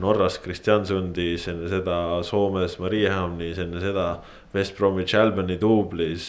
[0.00, 4.08] Norras Kristjansundis, enne seda Soomes Mariehamnis, enne seda
[4.54, 6.28] West Bromwich Albioni duublis,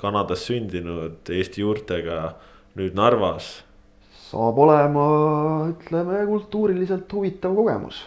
[0.00, 2.34] Kanadas sündinud, Eesti juurtega,
[2.78, 3.58] nüüd Narvas.
[4.28, 5.04] saab olema,
[5.70, 8.02] ütleme kultuuriliselt huvitav kogemus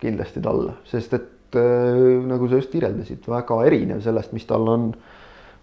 [0.00, 1.26] kindlasti talle, sest et
[1.58, 4.90] äh, nagu sa just kirjeldasid, väga erinev sellest, mis tal on,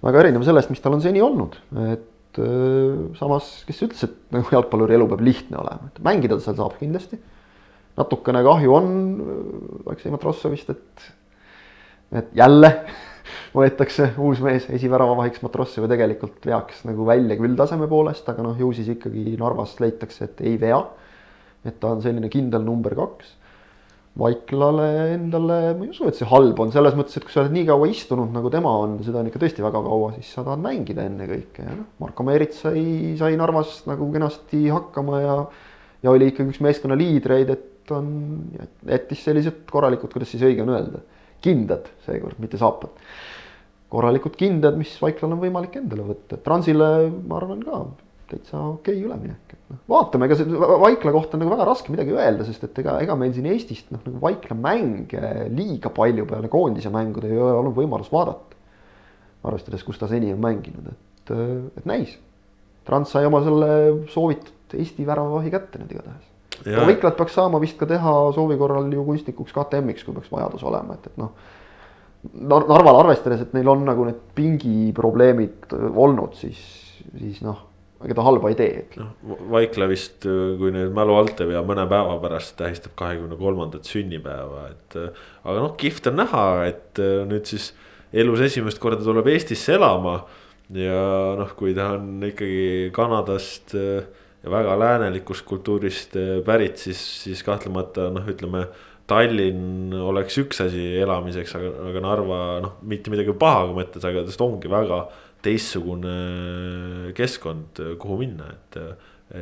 [0.03, 1.57] väga erinev sellest, mis tal on seni olnud,
[1.93, 6.57] et äh, samas, kes ütles, et nagu jalgpalluri elu peab lihtne olema, et mängida seal
[6.59, 7.19] saab kindlasti.
[7.97, 8.87] natukene kahju on
[9.85, 11.09] Aleksei Matrossovist, et,
[12.21, 12.71] et jälle
[13.57, 18.57] võetakse uus mees esiväravavahiks Matrossov ja tegelikult veaks nagu välja küll taseme poolest, aga noh,
[18.57, 20.81] ju siis ikkagi Narvas leitakse, et ei vea.
[21.63, 23.37] et ta on selline kindel number kaks
[24.19, 27.55] Vaiklale endale, ma ei usu, et see halb on selles mõttes, et kui sa oled
[27.55, 30.61] nii kaua istunud, nagu tema on, seda on ikka tõesti väga kaua, siis sa tahad
[30.61, 32.83] mängida ennekõike ja noh, Marko Meerits sai,
[33.17, 35.37] sai Narvas nagu kenasti hakkama ja
[36.03, 38.07] ja oli ikkagi üks meeskonna liidreid, et on,
[38.87, 41.01] jättis sellised korralikud, kuidas siis õige on öelda,
[41.43, 42.93] kindad seekord, mitte saapad.
[43.93, 47.81] korralikud kindad, mis Vaiklal on võimalik endale võtta, Transile ma arvan ka
[48.33, 51.93] täitsa okei okay üleminek, et noh, vaatame, ega see Vaikla kohta on nagu väga raske
[51.93, 56.27] midagi öelda, sest et ega, ega meil siin Eestist noh, nagu Vaikla mänge liiga palju
[56.29, 58.59] peale koondise mängude ei ole olnud võimalust vaadata.
[59.43, 61.31] arvestades, kus ta seni on mänginud, et,
[61.77, 62.13] et näis.
[62.87, 63.71] Trans sai oma selle
[64.11, 66.29] soovitud Eesti väravavahi kätte nüüd igatahes.
[66.63, 70.95] Vaiklat peaks saama vist ka teha soovi korral ju kunstnikuks KTM-iks, kui peaks vajadus olema,
[70.95, 71.33] et, et noh.
[72.23, 76.61] Narval arvestades, et neil on nagu need pingiprobleemid olnud, siis,
[77.19, 77.59] siis noh
[78.03, 78.83] ega ta halba ei tee.
[78.99, 79.13] noh,
[79.53, 84.67] Vaikla vist, kui nüüd mälu alt ei vea, mõne päeva pärast tähistab kahekümne kolmandat sünnipäeva,
[84.73, 84.97] et.
[85.43, 87.71] aga noh, kihvt on näha, et nüüd siis
[88.13, 90.21] elus esimest korda tuleb Eestisse elama.
[90.73, 90.99] ja
[91.37, 98.25] noh, kui ta on ikkagi Kanadast ja väga läänelikust kultuurist pärit, siis, siis kahtlemata noh,
[98.27, 98.67] ütleme.
[99.03, 104.45] Tallinn oleks üks asi elamiseks, aga, aga Narva noh, mitte midagi pahaga mõttes, aga ta
[104.45, 105.01] ongi väga
[105.43, 106.17] teistsugune
[107.17, 108.77] keskkond, kuhu minna, et,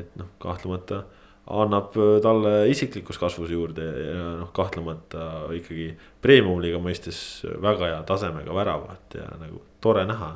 [0.02, 1.04] et noh, kahtlemata
[1.52, 5.90] annab talle isiklikus kasvus juurde ja noh, kahtlemata ikkagi
[6.24, 7.20] premium-liiga mõistes
[7.64, 10.36] väga hea tasemega väravat ja nagu tore näha.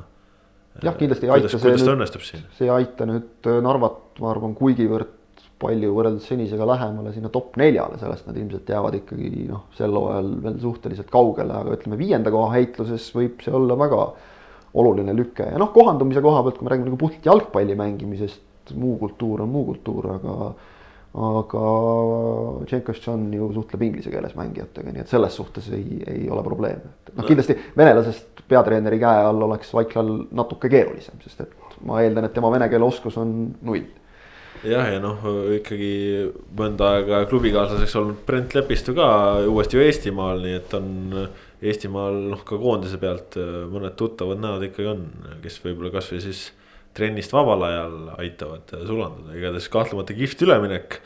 [0.82, 2.48] jah, kindlasti ei aita kuidas, see kuidas ta õnnestub siin.
[2.58, 5.14] see ei aita nüüd Narvat, ma arvan, kuigivõrd
[5.62, 10.32] palju võrreldes senisega lähemale sinna top neljale, sellest nad ilmselt jäävad ikkagi noh, sel hooajal
[10.44, 14.02] veel suhteliselt kaugele, aga ütleme, viienda koha heitluses võib see olla väga
[14.76, 18.96] oluline lüke ja noh, kohandumise koha pealt, kui me räägime nagu puhtalt jalgpalli mängimisest, muu
[19.00, 20.36] kultuur on muu kultuur, aga
[21.16, 21.66] aga
[22.68, 26.92] Tšenkovtšan ju suhtleb inglise keeles mängijatega, nii et selles suhtes ei, ei ole probleeme.
[27.14, 32.36] noh, kindlasti venelasest peatreeneri käe all oleks Vaiklal natuke keerulisem, sest et ma eeldan, et
[32.36, 33.32] tema vene keele oskus on
[33.64, 33.86] null.
[34.66, 35.24] jah, ja noh,
[35.56, 35.90] ikkagi
[36.58, 39.08] mõnda aega klubikaaslaseks olnud Brent Lepistu ka
[39.48, 40.90] uuesti ju Eestimaal, nii et on
[41.64, 45.06] Eestimaal noh, ka koondise pealt äh, mõned tuttavad näod ikkagi on,
[45.44, 46.50] kes võib-olla kasvõi siis
[46.96, 51.00] trennist vabal ajal aitavad sulanduda, igatahes kahtlemata kihvt üleminek.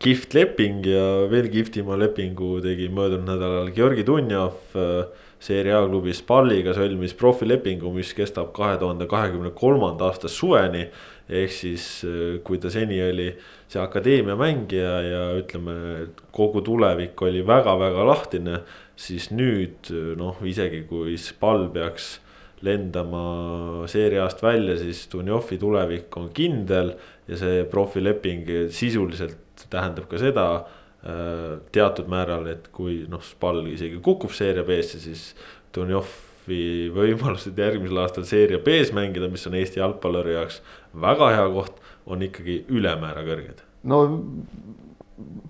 [0.00, 4.56] kihvt leping ja veel kihvtima lepingu tegi möödunud nädalal Georgi Dunjov.
[4.72, 10.88] Äh, seeria A klubis Palliga sõlmis profilepingu, mis kestab kahe tuhande kahekümne kolmanda aasta suveni.
[11.30, 13.28] ehk siis, äh, kui ta seni oli
[13.68, 18.60] see akadeemia mängija ja ütleme, kogu tulevik oli väga-väga lahtine
[19.00, 19.88] siis nüüd
[20.20, 22.18] noh, isegi kui Spal peaks
[22.66, 26.92] lendama seeriast välja, siis Dunjovi tulevik on kindel
[27.28, 34.00] ja see profileping sisuliselt tähendab ka seda äh, teatud määral, et kui noh, Spal isegi
[34.04, 35.30] kukub seeria B-sse, siis
[35.74, 40.60] Dunjovi võimalused järgmisel aastal seeria B-s mängida, mis on Eesti jalgpalluri jaoks
[41.00, 41.80] väga hea koht,
[42.10, 43.64] on ikkagi ülemäära kõrged.
[43.88, 44.04] no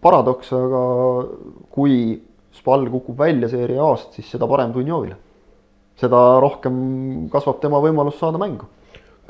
[0.03, 0.83] paradoks, aga
[1.75, 2.21] kui
[2.53, 5.17] Spal kukub välja seeria A-st, siis seda parem Dunjovile.
[6.01, 6.77] seda rohkem
[7.29, 8.67] kasvab tema võimalus saada mängu.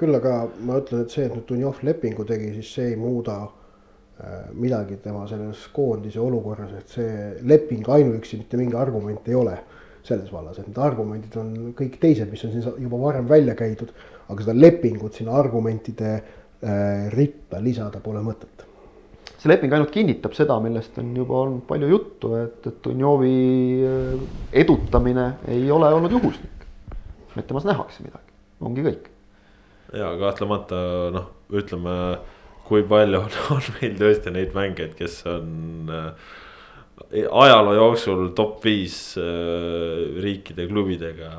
[0.00, 3.34] küll aga ma ütlen, et see, et nüüd Dunjov lepingu tegi, siis see ei muuda
[3.42, 9.58] äh, midagi tema selles koondise olukorras, et see leping ainuüksi mitte mingi argument ei ole
[10.02, 13.92] selles vallas, et need argumendid on kõik teised, mis on siin juba varem välja käidud,
[14.28, 18.59] aga seda lepingut sinna argumentide äh, ritta lisada pole mõtet
[19.40, 23.36] see leping ainult kinnitab seda, millest on juba olnud palju juttu, et, et Dunjovi
[23.88, 24.26] äh,
[24.64, 26.66] edutamine ei ole olnud juhuslik.
[27.36, 29.08] et temas nähakse midagi, ongi kõik.
[29.96, 30.82] ja kahtlemata
[31.14, 31.96] noh, ütleme,
[32.68, 36.36] kui palju on, on meil tõesti neid mängijaid, kes on äh,
[37.30, 41.30] ajaloo jooksul top viis äh, riikide klubidega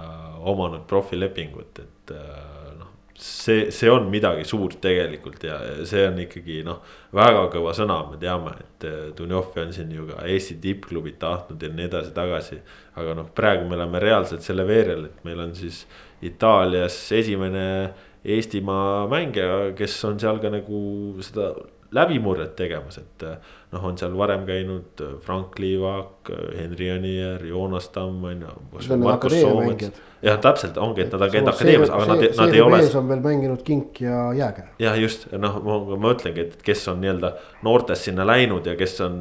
[0.50, 2.61] omanud profilepingut, et äh,
[3.22, 5.58] see, see on midagi suurt tegelikult ja
[5.88, 6.82] see on ikkagi noh,
[7.16, 11.62] väga kõva sõna, me teame, et äh, Dunjovi on siin ju ka Eesti tippklubid tahtnud
[11.62, 12.62] ja nii edasi-tagasi.
[13.02, 15.86] aga noh, praegu me oleme reaalselt selle veerel, et meil on siis
[16.22, 17.68] Itaalias esimene
[18.22, 20.82] Eestimaa mängija, kes on seal ka nagu
[21.26, 21.54] seda
[21.92, 23.26] läbimurret tegemas, et
[23.72, 28.54] noh, on seal varem käinud Frank Liivak, Henri Anier, Joonas Tamm on ju.
[30.22, 32.80] jah, täpselt ongi, et nad on käinud akadeemias, aga nad, nad ei ole.
[33.00, 34.70] on veel mänginud Kink ja Jääger.
[34.80, 37.34] jah, just noh, ma mõtlengi, et kes on nii-öelda
[37.68, 39.20] noortest sinna läinud ja kes on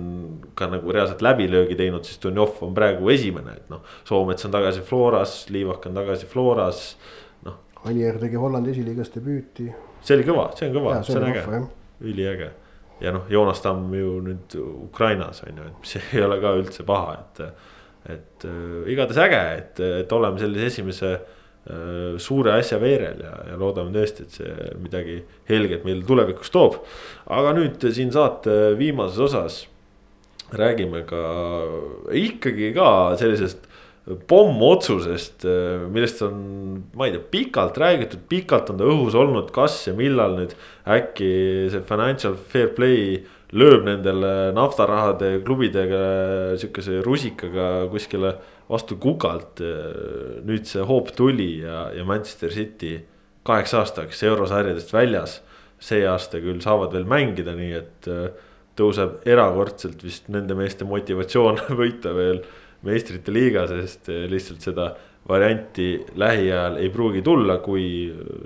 [0.55, 3.83] ka nagu reaalselt läbilöögi teinud, siis Dunjov on praegu esimene, et noh.
[4.07, 6.95] Soomets on tagasi Floras, Liivak on tagasi Floras,
[7.49, 7.59] noh.
[7.83, 9.73] Anier tegi Hollandi esiliigas debüüti.
[10.01, 11.45] see oli kõva, see on kõva, see on äge
[12.01, 12.51] üliäge.
[13.01, 16.85] ja noh, Joonas Tamm ju nüüd Ukrainas on ju, et mis ei ole ka üldse
[16.87, 17.69] paha, et.
[18.11, 23.59] et äh, igatahes äge, et, et oleme sellise esimese äh, suure asja veerel ja, ja
[23.61, 26.81] loodame tõesti, et see midagi helget meil tulevikus toob.
[27.27, 29.61] aga nüüd siin saate viimases osas
[30.53, 31.25] räägime ka
[32.17, 33.70] ikkagi ka sellisest
[34.31, 35.45] pommotsusest,
[35.93, 36.39] millest on,
[36.97, 40.55] ma ei tea, pikalt räägitud, pikalt on ta õhus olnud, kas ja millal nüüd
[40.91, 41.31] äkki
[41.73, 43.21] see financial fair play
[43.57, 46.03] lööb nendele naftarahade klubidega
[46.61, 48.35] sihukese rusikaga kuskile
[48.71, 49.63] vastu kukalt.
[50.47, 53.01] nüüd see hoop tuli ja, ja Manchester City
[53.47, 55.41] kaheks aastaks eurosarjadest väljas.
[55.81, 58.09] see aasta küll saavad veel mängida, nii et
[58.77, 62.43] tõuseb erakordselt vist nende meeste motivatsioon võita veel
[62.87, 64.93] meistrite liiga, sest eh, lihtsalt seda
[65.29, 67.85] varianti lähiajal ei pruugi tulla, kui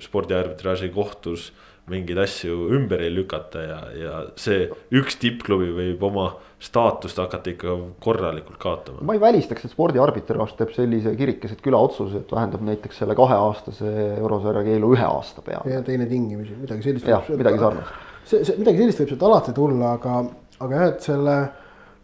[0.02, 1.52] spordiarbitraaži kohtus
[1.90, 4.64] mingeid asju ümber ei lükata ja, ja see
[4.96, 6.30] üks tippklubi võib oma
[6.64, 7.74] staatust hakata ikka
[8.04, 9.02] korralikult kaotama.
[9.04, 13.92] ma ei välistaks, et spordiarbitraaž teeb sellise kirikeset küla otsuse, et vähendab näiteks selle kaheaastase
[14.14, 15.74] eurosarja keelu ühe aasta peale.
[15.74, 17.10] ja teine tingimusi, midagi sellist.
[17.12, 18.00] jah, midagi sarnast.
[18.24, 20.16] see, see midagi sellist võib sealt alati tulla, aga,
[20.64, 21.36] aga jah, et selle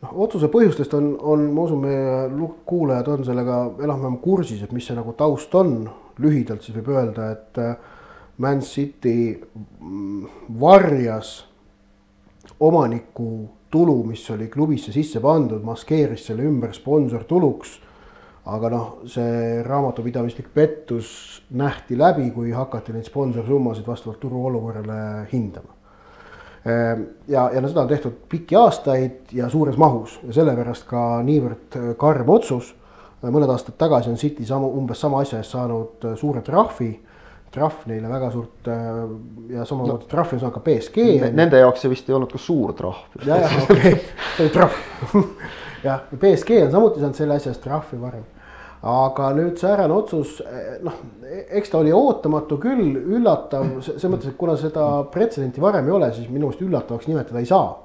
[0.04, 4.86] noh, otsuse põhjustest on, on, ma usun, meie kuulajad on sellega enam-vähem kursis, et mis
[4.88, 5.82] see nagu taust on.
[6.20, 7.76] lühidalt siis võib öelda, et äh,
[8.44, 9.40] Man City
[9.80, 10.26] mm,
[10.60, 11.46] varjas
[12.60, 17.78] omaniku tulu, mis oli klubisse sisse pandud, maskeeris selle ümber sponsortuluks.
[18.50, 25.79] aga noh, see raamatupidamislik pettus nähti läbi, kui hakati neid sponsorsummasid vastavalt turuolukorrale hindama
[27.28, 31.76] ja, ja no seda on tehtud pikki aastaid ja suures mahus ja sellepärast ka niivõrd
[31.78, 32.74] äh, karm otsus.
[33.22, 36.98] mõned aastad tagasi on City sama, umbes sama asja eest saanud äh, suure trahvi.
[37.50, 39.00] trahv neile väga suurt äh,
[39.56, 41.32] ja samamoodi no, trahvi on saanud ka BSG.
[41.32, 43.08] Nende jaoks see vist ei olnud ka suur trahv.
[43.26, 43.96] ja, jah, okei
[44.36, 45.24] see oli trahv
[45.88, 48.28] jah, BSG on samuti saanud selle asja eest trahvi varem
[48.80, 50.38] aga nüüd säärane otsus,
[50.84, 50.96] noh,
[51.52, 56.10] eks ta oli ootamatu küll, üllatav, selles mõttes, et kuna seda pretsedenti varem ei ole,
[56.16, 57.78] siis minu meelest üllatavaks nimetada ei saa.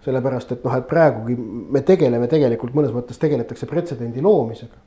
[0.00, 4.78] sellepärast, et noh, et praegugi me tegeleme tegelikult mõnes mõttes tegeletakse pretsedendi loomisega.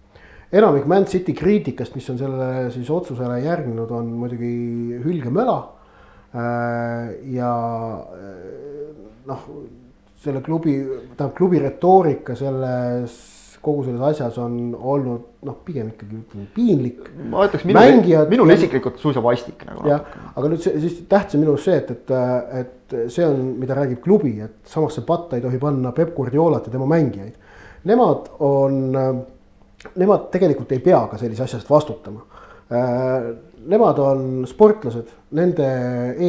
[0.52, 5.58] enamik Man City kriitikast, mis on sellele siis otsusele järgnenud, on muidugi hülgemöla.
[6.34, 7.54] Äh, ja
[8.10, 8.90] äh,
[9.30, 9.46] noh,
[10.24, 10.80] selle klubi,
[11.14, 13.33] tähendab klubi retoorika selles
[13.64, 17.06] kogu selles asjas on olnud noh, pigem ikkagi ütleme piinlik.
[17.32, 19.86] ma ütleks minul, Mängijad, minul isiklikult suisa vastik nagu.
[19.88, 20.04] jah,
[20.34, 22.12] aga nüüd see, siis tähtis on minu arust see, et, et,
[22.60, 26.76] et see on, mida räägib klubi, et samasse patta ei tohi panna Peep Guardiolat ja
[26.76, 27.40] tema mängijaid.
[27.88, 28.78] Nemad on,
[30.00, 32.24] nemad tegelikult ei pea ka sellise asja eest vastutama.
[33.64, 35.68] Nemad on sportlased, nende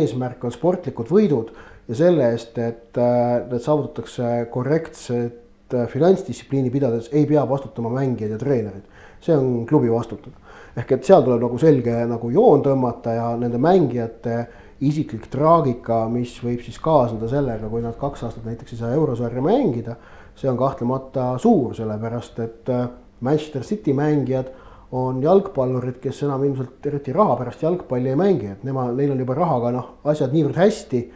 [0.00, 1.54] eesmärk on sportlikud võidud
[1.88, 5.40] ja selle eest, et need saavutatakse korrektsed
[5.74, 8.82] Äh, finantsdistsipliini pidades ei pea vastutama mängijad ja treenerid.
[9.20, 10.36] see on klubi vastutada.
[10.76, 14.46] ehk et seal tuleb nagu selge nagu joon tõmmata ja nende mängijate
[14.80, 19.42] isiklik traagika, mis võib siis kaasneda sellega, kui nad kaks aastat näiteks ei saa eurosarja
[19.42, 19.96] mängida.
[20.36, 22.88] see on kahtlemata suur, sellepärast et äh,
[23.20, 24.52] Manchester City mängijad
[24.92, 29.18] on jalgpallurid, kes enam ilmselt eriti raha pärast jalgpalli ei mängi, et nemad, neil on
[29.18, 31.10] juba rahaga noh, asjad niivõrd hästi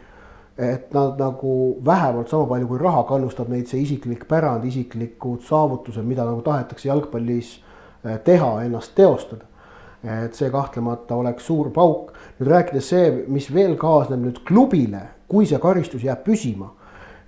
[0.59, 6.03] et nad nagu vähemalt sama palju kui raha kannustab neid see isiklik pärand, isiklikud saavutused,
[6.03, 7.53] mida nagu tahetakse jalgpallis
[8.03, 9.45] eh, teha, ennast teostada.
[9.99, 12.13] et see kahtlemata oleks suur pauk.
[12.39, 16.69] nüüd rääkides see, mis veel kaasneb nüüd klubile, kui see karistus jääb püsima,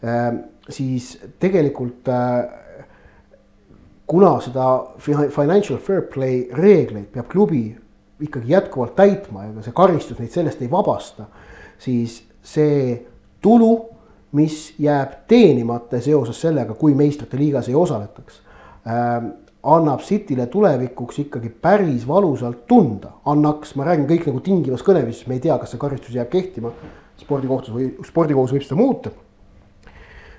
[0.04, 0.32] eh,
[0.70, 2.88] siis tegelikult eh,
[4.08, 4.66] kuna seda
[5.32, 7.70] financial fair play reegleid peab klubi
[8.22, 11.30] ikkagi jätkuvalt täitma ja see karistus neid sellest ei vabasta,
[11.80, 13.00] siis see
[13.42, 13.72] tulu,
[14.32, 18.42] mis jääb teenimata seoses sellega, kui meistrite liigas ei osaletaks
[18.88, 19.32] äh,.
[19.64, 25.38] annab Cityle tulevikuks ikkagi päris valusalt tunda, annaks, ma räägin kõik nagu tingivas kõneviisis, me
[25.38, 26.72] ei tea, kas see karistus jääb kehtima.
[27.22, 29.12] spordikohtus või spordikohus võib seda muuta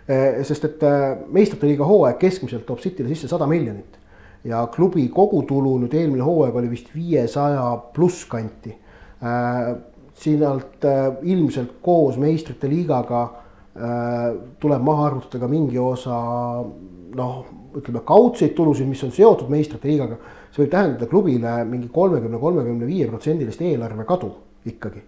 [0.09, 0.43] äh,.
[0.43, 4.01] sest et äh, meistrite liiga hooaeg keskmiselt toob Cityle sisse sada miljonit
[4.45, 8.75] ja klubi kogutulu nüüd eelmine hooaeg oli vist viiesaja pluss kanti
[10.13, 13.29] äh, sinult äh, ilmselt koos meistrite liigaga
[14.61, 16.13] tuleb maha arvutada ka mingi osa
[17.17, 17.37] noh,
[17.73, 20.19] ütleme kaudseid tulusid, mis on seotud meistrite liigaga.
[20.53, 24.29] see võib tähendada klubile mingi kolmekümne, kolmekümne viie protsendilist eelarve kadu
[24.69, 25.01] ikkagi.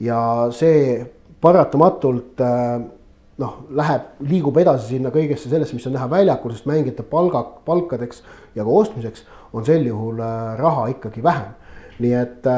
[0.00, 1.04] ja see
[1.44, 7.44] paratamatult noh, läheb, liigub edasi sinna kõigesse sellesse, mis on näha väljakul, sest mängijate palga,
[7.68, 8.24] palkadeks
[8.56, 10.24] ja ka ostmiseks on sel juhul
[10.56, 11.52] raha ikkagi vähem.
[12.00, 12.48] nii et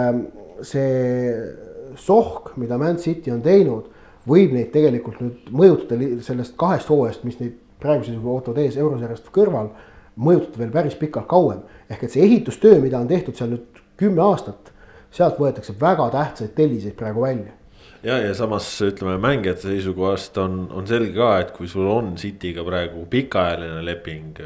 [0.62, 1.66] see
[1.98, 3.90] sohk, mida Man City on teinud,
[4.28, 9.30] võib neid tegelikult nüüd mõjutada sellest kahest hooajast, mis neid praeguse seisuga ootavad ees eurosarjast
[9.34, 9.70] kõrval,
[10.18, 11.62] mõjutada veel päris pikalt kauem.
[11.90, 14.72] ehk et see ehitustöö, mida on tehtud seal nüüd kümme aastat,
[15.10, 17.58] sealt võetakse väga tähtsaid telliseid praegu välja
[18.02, 22.64] ja, ja samas ütleme mängijate seisukohast on, on selge ka, et kui sul on City'ga
[22.66, 24.38] praegu pikaajaline leping,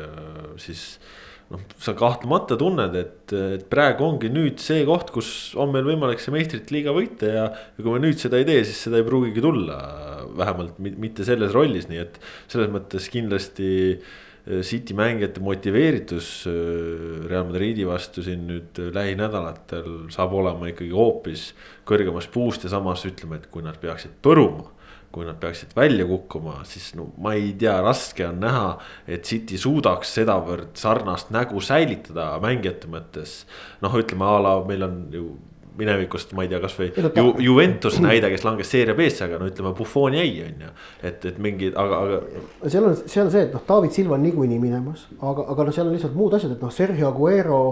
[0.60, 0.98] siis
[1.52, 6.22] noh, sa kahtlemata tunned, et, et praegu ongi nüüd see koht, kus on meil võimalik
[6.22, 7.46] see meistrite liiga võita ja.
[7.52, 9.78] ja kui me nüüd seda ei tee, siis seda ei pruugigi tulla,
[10.38, 12.20] vähemalt mitte selles rollis, nii et
[12.52, 13.70] selles mõttes kindlasti.
[14.42, 21.52] Eh, City mängijate motiveeritus eh, Real Madridi vastu siin nüüd lähinädalatel saab olema ikkagi hoopis
[21.86, 24.66] kõrgemas puust ja samas ütleme, et kui nad peaksid põruma
[25.12, 28.66] kui nad peaksid välja kukkuma, siis no ma ei tea, raske on näha,
[29.06, 33.42] et City suudaks sedavõrd sarnast nägu säilitada mängijate mõttes.
[33.82, 35.26] noh, ütleme a la meil on ju
[35.78, 39.72] minevikust, ma ei tea, kasvõi Ju, Juventus näide, kes langes seeria B-sse, aga no ütleme,
[39.76, 40.74] Buffon jäi, on ju.
[41.02, 42.42] et, et mingid, aga, aga.
[42.66, 45.76] seal on, seal on see, et noh, David Silva on niikuinii minemas, aga, aga noh,
[45.76, 47.62] seal on lihtsalt muud asjad, et noh, Sergio Aguero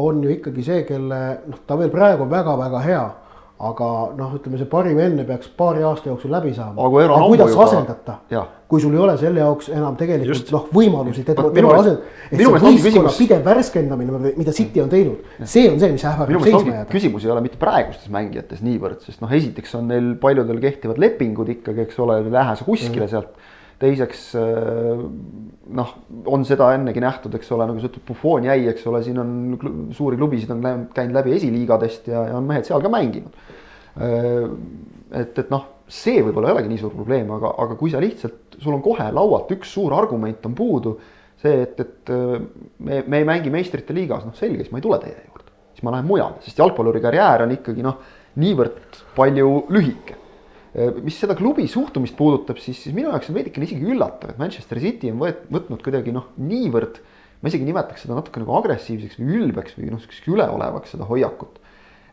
[0.00, 3.04] on ju ikkagi see, kelle noh, ta veel praegu on väga-väga hea
[3.56, 3.86] aga
[4.16, 6.76] noh, ütleme see parim enne peaks paari aasta jooksul läbi saama.
[6.76, 7.64] aga kuidas juba...
[7.64, 8.16] asendada,
[8.68, 12.04] kui sul ei ole selle jaoks enam tegelikult noh, võimalusi teda, tema asend-.
[12.28, 16.74] et see võistkonna pidev värskendamine, mida City on teinud, see on see, mis ähvardab seisma
[16.74, 16.90] jääda.
[16.92, 21.56] küsimus ei ole mitte praegustes mängijates niivõrd, sest noh, esiteks on neil paljudel kehtivad lepingud
[21.56, 23.14] ikkagi, eks ole, ei lähe sa kuskile mm.
[23.14, 25.04] sealt teiseks äh,
[25.76, 25.92] noh,
[26.32, 29.90] on seda ennegi nähtud, eks ole, nagu sa ütled, Buffon jäi, eks ole, siin on
[29.96, 33.36] suuri klubisid on läinud, käinud läbi esiliigadest ja, ja on mehed seal ka mänginud.
[34.00, 34.46] Äh,
[35.20, 38.58] et, et noh, see võib-olla ei olegi nii suur probleem, aga, aga kui sa lihtsalt,
[38.62, 40.96] sul on kohe laualt üks suur argument on puudu.
[41.36, 42.36] see, et, et äh,
[42.80, 45.84] me, me ei mängi meistrite liigas, noh selge, siis ma ei tule teie juurde, siis
[45.84, 47.98] ma lähen mujale, sest jalgpalluri karjäär on ikkagi noh,
[48.40, 50.16] niivõrd palju lühike
[50.76, 54.80] mis seda klubi suhtumist puudutab, siis, siis minu jaoks on veidikene isegi üllatav, et Manchester
[54.82, 57.00] City on võet-, võtnud kuidagi noh, niivõrd.
[57.40, 61.60] ma isegi nimetaks seda natuke nagu agressiivseks või ülbeks või noh, sihukeseks üleolevaks seda hoiakut.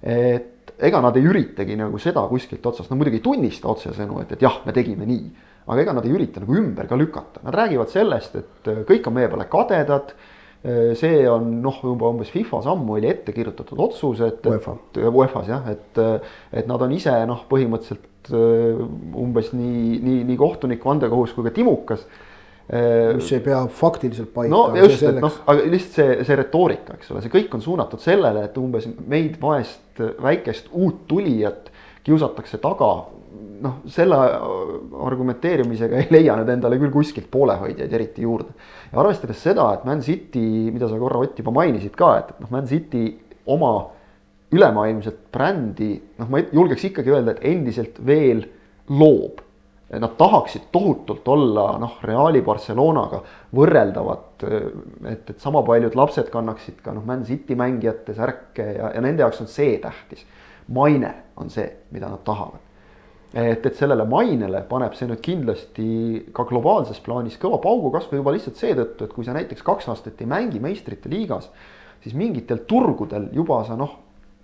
[0.03, 4.32] et ega nad ei üritagi nagu seda kuskilt otsast, no muidugi ei tunnista otsesõnu, et,
[4.36, 5.26] et jah, me tegime nii.
[5.68, 9.07] aga ega nad ei ürita nagu ümber ka lükata, nad räägivad sellest, et äh, kõik
[9.07, 10.32] on meie peale kadedad Äh,
[10.64, 15.66] see on noh, juba umbes FIFA-s ammu oli ette kirjutatud otsus, et, et UEFA-s jah,
[15.74, 16.03] et,
[16.55, 18.84] et nad on ise noh, põhimõtteliselt äh,
[19.20, 22.05] umbes nii, nii, nii kohtunik, vandekohus kui ka timukas.
[22.72, 24.53] Äh, mis ei pea faktiliselt paika.
[24.55, 28.03] no just, et noh, aga lihtsalt see, see retoorika, eks ole, see kõik on suunatud
[28.03, 31.74] sellele, et umbes meid vaest väikest uut tulijat
[32.07, 32.93] kiusatakse taga
[33.64, 34.18] noh, selle
[35.07, 38.53] argumenteerimisega ei leia nüüd endale küll kuskilt poolehoidjaid eriti juurde.
[38.91, 42.51] ja arvestades seda, et Man City, mida sa korra Ott juba mainisid ka, et noh,
[42.51, 43.05] Man City
[43.45, 43.74] oma
[44.53, 48.45] ülemaailmset brändi, noh, ma julgeks ikkagi öelda, et endiselt veel
[48.89, 49.41] loob.
[49.93, 53.20] Nad tahaksid tohutult olla noh, Reali Barcelonaga
[53.53, 54.45] võrreldavad,
[55.11, 59.26] et, et sama paljud lapsed kannaksid ka noh, Man City mängijate särke ja, ja nende
[59.26, 60.26] jaoks on see tähtis.
[60.74, 62.62] maine on see, mida nad tahavad
[63.34, 65.88] et, et sellele mainele paneb see nüüd kindlasti
[66.36, 70.21] ka globaalses plaanis kõva paugu, kasvõi juba lihtsalt seetõttu, et kui sa näiteks kaks aastat
[70.21, 71.49] ei mängi meistrite liigas,
[72.03, 73.97] siis mingitel turgudel juba sa noh,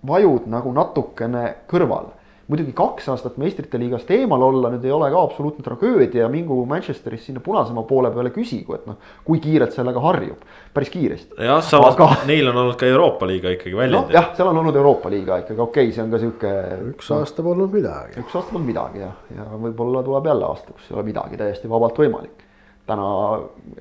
[0.06, 2.19] vajud nagu natukene kõrvale
[2.50, 7.28] muidugi kaks aastat meistrite liigast eemal olla nüüd ei ole ka absoluutne tragöödia, mingu Manchesteris
[7.28, 10.42] sinna punasema poole peale küsigu, et noh, kui kiirelt sellega harjub,
[10.74, 11.38] päris kiiresti.
[11.46, 12.24] jah, samas Aga...
[12.30, 14.16] neil on olnud ka Euroopa liiga ikkagi väljend no,.
[14.16, 16.54] jah, seal on olnud Euroopa liiga ikkagi, okei okay,, see on ka sihuke.
[16.92, 18.18] üks aasta polnud midagi.
[18.24, 21.70] üks aasta polnud midagi jah, ja võib-olla tuleb jälle aasta, kus ei ole midagi täiesti
[21.70, 22.46] vabalt võimalik
[22.90, 23.06] täna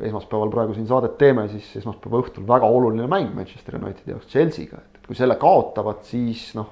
[0.06, 4.84] esmaspäeval praegu siin saadet teeme, siis esmaspäeva õhtul väga oluline mäng Manchester Unitedi jaoks Chelsea'ga,
[4.84, 6.68] et kui selle kaotavad, siis noh,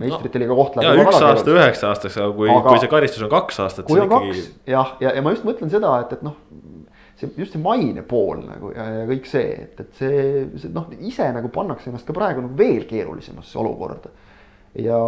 [0.00, 0.96] meistrite liiga koht läheb.
[0.96, 3.84] ja üks aasta üheks aastaks, aga kui, kui see karistus on kaks aastat.
[3.84, 4.30] kui on ikkagi...
[4.30, 6.38] kaks jah, ja, ja ma just mõtlen seda, et, et noh,
[7.20, 10.22] see just see maine pool nagu ja, ja kõik see, et, et see,
[10.62, 14.14] see noh, ise nagu pannakse ennast ka praegu nagu veel keerulisemasse olukorda.
[14.80, 15.00] ja,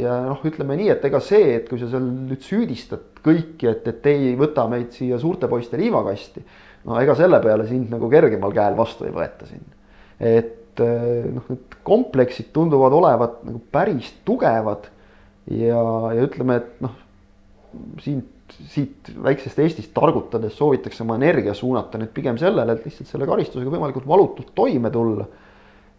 [0.00, 3.84] ja noh, ütleme nii, et ega see, et kui sa seal nüüd süüdistad kõiki, et,
[3.92, 6.46] et ei võta meid siia suurte poiste liivakasti.
[6.88, 9.68] no ega selle peale sind nagu kergemal käel vastu ei võeta siin.
[10.16, 14.90] et Eh, noh, need kompleksid tunduvad olevat nagu päris tugevad.
[15.50, 15.80] ja,
[16.14, 16.94] ja ütleme, et noh,
[17.98, 18.22] siin
[18.70, 23.72] siit väiksest Eestist targutades soovitakse oma energia suunata nüüd pigem sellele, et lihtsalt selle karistusega
[23.72, 25.26] võimalikult valutult toime tulla.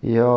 [0.07, 0.32] ja,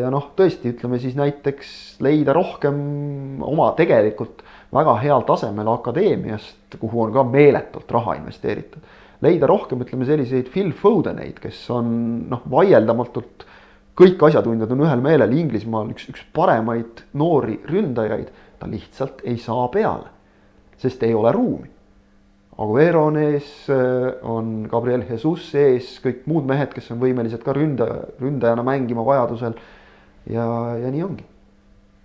[0.00, 7.06] ja noh, tõesti, ütleme siis näiteks leida rohkem oma tegelikult väga heal tasemel akadeemiast, kuhu
[7.06, 8.82] on ka meeletult raha investeeritud.
[9.22, 11.92] leida rohkem, ütleme selliseid Phil Fodeneid, kes on
[12.30, 13.46] noh, vaieldamatult
[14.02, 19.68] kõik asjatundjad on ühel meelel, Inglismaal üks, üks paremaid noori ründajaid, ta lihtsalt ei saa
[19.70, 20.10] peale
[20.82, 21.70] sest ei ole ruumi.
[22.62, 23.50] Aguero on ees,
[24.28, 29.56] on Gabriel Jesus ees, kõik muud mehed, kes on võimelised ka ründaja, ründajana mängima vajadusel.
[30.30, 30.46] ja,
[30.78, 31.24] ja nii ongi.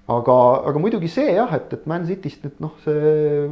[0.07, 0.35] aga,
[0.69, 3.49] aga muidugi see jah, et, et Man Cityst nüüd noh, see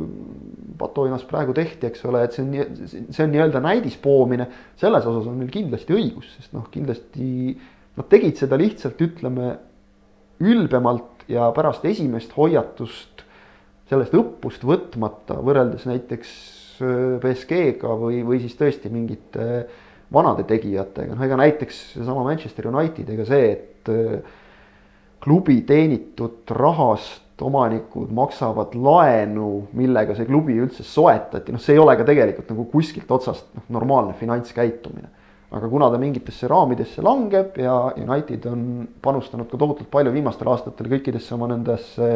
[0.80, 2.78] patuoinas praegu tehti, eks ole, et see on,
[3.12, 4.48] see on nii-öelda näidispoomine.
[4.80, 7.28] selles osas on neil kindlasti õigus, sest noh, kindlasti
[7.96, 9.56] nad tegid seda lihtsalt ütleme
[10.44, 13.24] ülbemalt ja pärast esimest hoiatust
[13.90, 16.32] sellest õppust võtmata võrreldes näiteks
[17.22, 19.46] BSG-ga äh, või, või siis tõesti mingite
[20.14, 24.42] vanade tegijatega, noh ega näiteks seesama Manchester United, ega see, et äh,
[25.24, 31.96] klubi teenitud rahast omanikud maksavad laenu, millega see klubi üldse soetati, noh, see ei ole
[32.00, 35.12] ka tegelikult nagu kuskilt otsast noh, normaalne finantskäitumine
[35.54, 38.62] aga kuna ta mingitesse raamidesse langeb ja United on
[39.02, 42.08] panustanud ka tohutult palju viimastel aastatel kõikidesse oma nendesse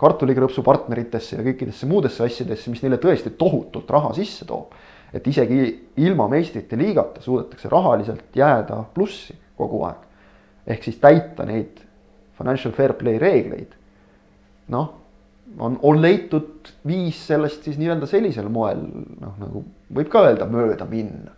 [0.00, 4.74] kartulikrõpsu partneritesse ja kõikidesse muudesse asjadesse, mis neile tõesti tohutult raha sisse toob.
[5.14, 10.02] et isegi ilma meistrite liigata suudetakse rahaliselt jääda plussi kogu aeg.
[10.66, 11.80] ehk siis täita neid
[12.36, 13.72] financial fair play reegleid.
[14.68, 14.92] noh,
[15.58, 18.84] on, on leitud viis sellest siis nii-öelda sellisel moel
[19.20, 19.64] noh, nagu
[19.94, 21.35] võib ka öelda mööda minna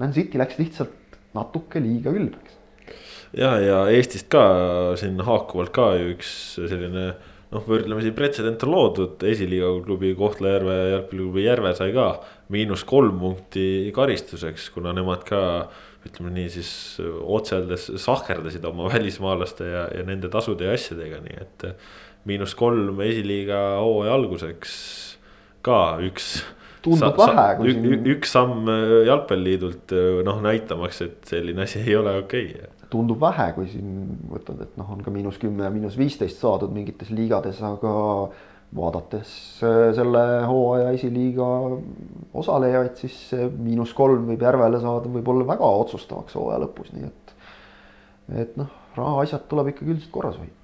[0.00, 2.58] Man City läks lihtsalt natuke liiga ülbeks.
[3.36, 4.42] ja, ja Eestist ka
[5.00, 7.08] siin haakuvalt ka ju üks selline
[7.52, 12.08] noh, võrdlemisi pretsedent on loodud, esiliiga klubi Kohtla-Järve jalgpalliklubi Järve sai ka
[12.54, 15.42] miinus kolm punkti karistuseks, kuna nemad ka
[16.06, 16.70] ütleme nii siis
[17.02, 21.70] otse öeldes sahkerdasid oma välismaalaste ja, ja nende tasude ja asjadega, nii et.
[22.26, 24.72] miinus kolm esiliiga hooaja alguseks
[25.66, 26.40] ka üks
[26.86, 27.72] tundub sa, vähe.
[27.74, 28.08] Siin...
[28.14, 32.72] üks samm äh, jalgpalliliidult äh, noh näitamaks, et selline asi ei ole okei okay..
[32.92, 36.74] tundub vähe, kui siin võtad, et noh, on ka miinus kümme ja miinus viisteist saadud
[36.74, 37.94] mingites liigades, aga
[38.76, 39.30] vaadates
[39.66, 41.46] äh, selle hooaja esiliiga
[42.36, 47.08] osalejaid, siis see miinus kolm võib Järvele saada, võib olla väga otsustavaks hooaja lõpus, nii
[47.08, 47.34] et.
[48.46, 50.54] et noh, rahaasjad tuleb ikkagi üldiselt korras hoida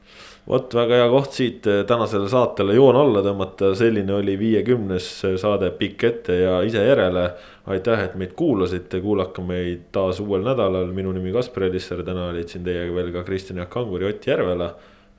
[0.48, 5.08] vot väga hea koht siit eh, tänasele saatele joon alla tõmmata, selline oli viiekümnes
[5.40, 7.28] saade Pikk ette ja ise järele.
[7.66, 12.50] aitäh, et meid kuulasite, kuulake meid taas uuel nädalal, minu nimi Kaspar Elisser, täna olid
[12.50, 14.74] siin teiega veel ka Kristjan Jaak Kangur ja Ott Järvela.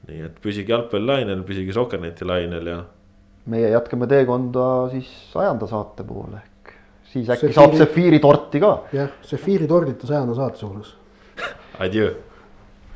[0.07, 2.81] nii et püsige jalgpallilainel, püsige Sokkerneti lainel ja.
[3.47, 6.73] meie jätkame teekonda siis sajanda saate poole ehk
[7.13, 7.55] siis äkki Sefiiri...
[7.55, 8.73] saab Sefiiri torti ka.
[8.91, 10.91] jah, Sefiiri tordita sajanda saate suunas
[11.79, 12.11] Adjöö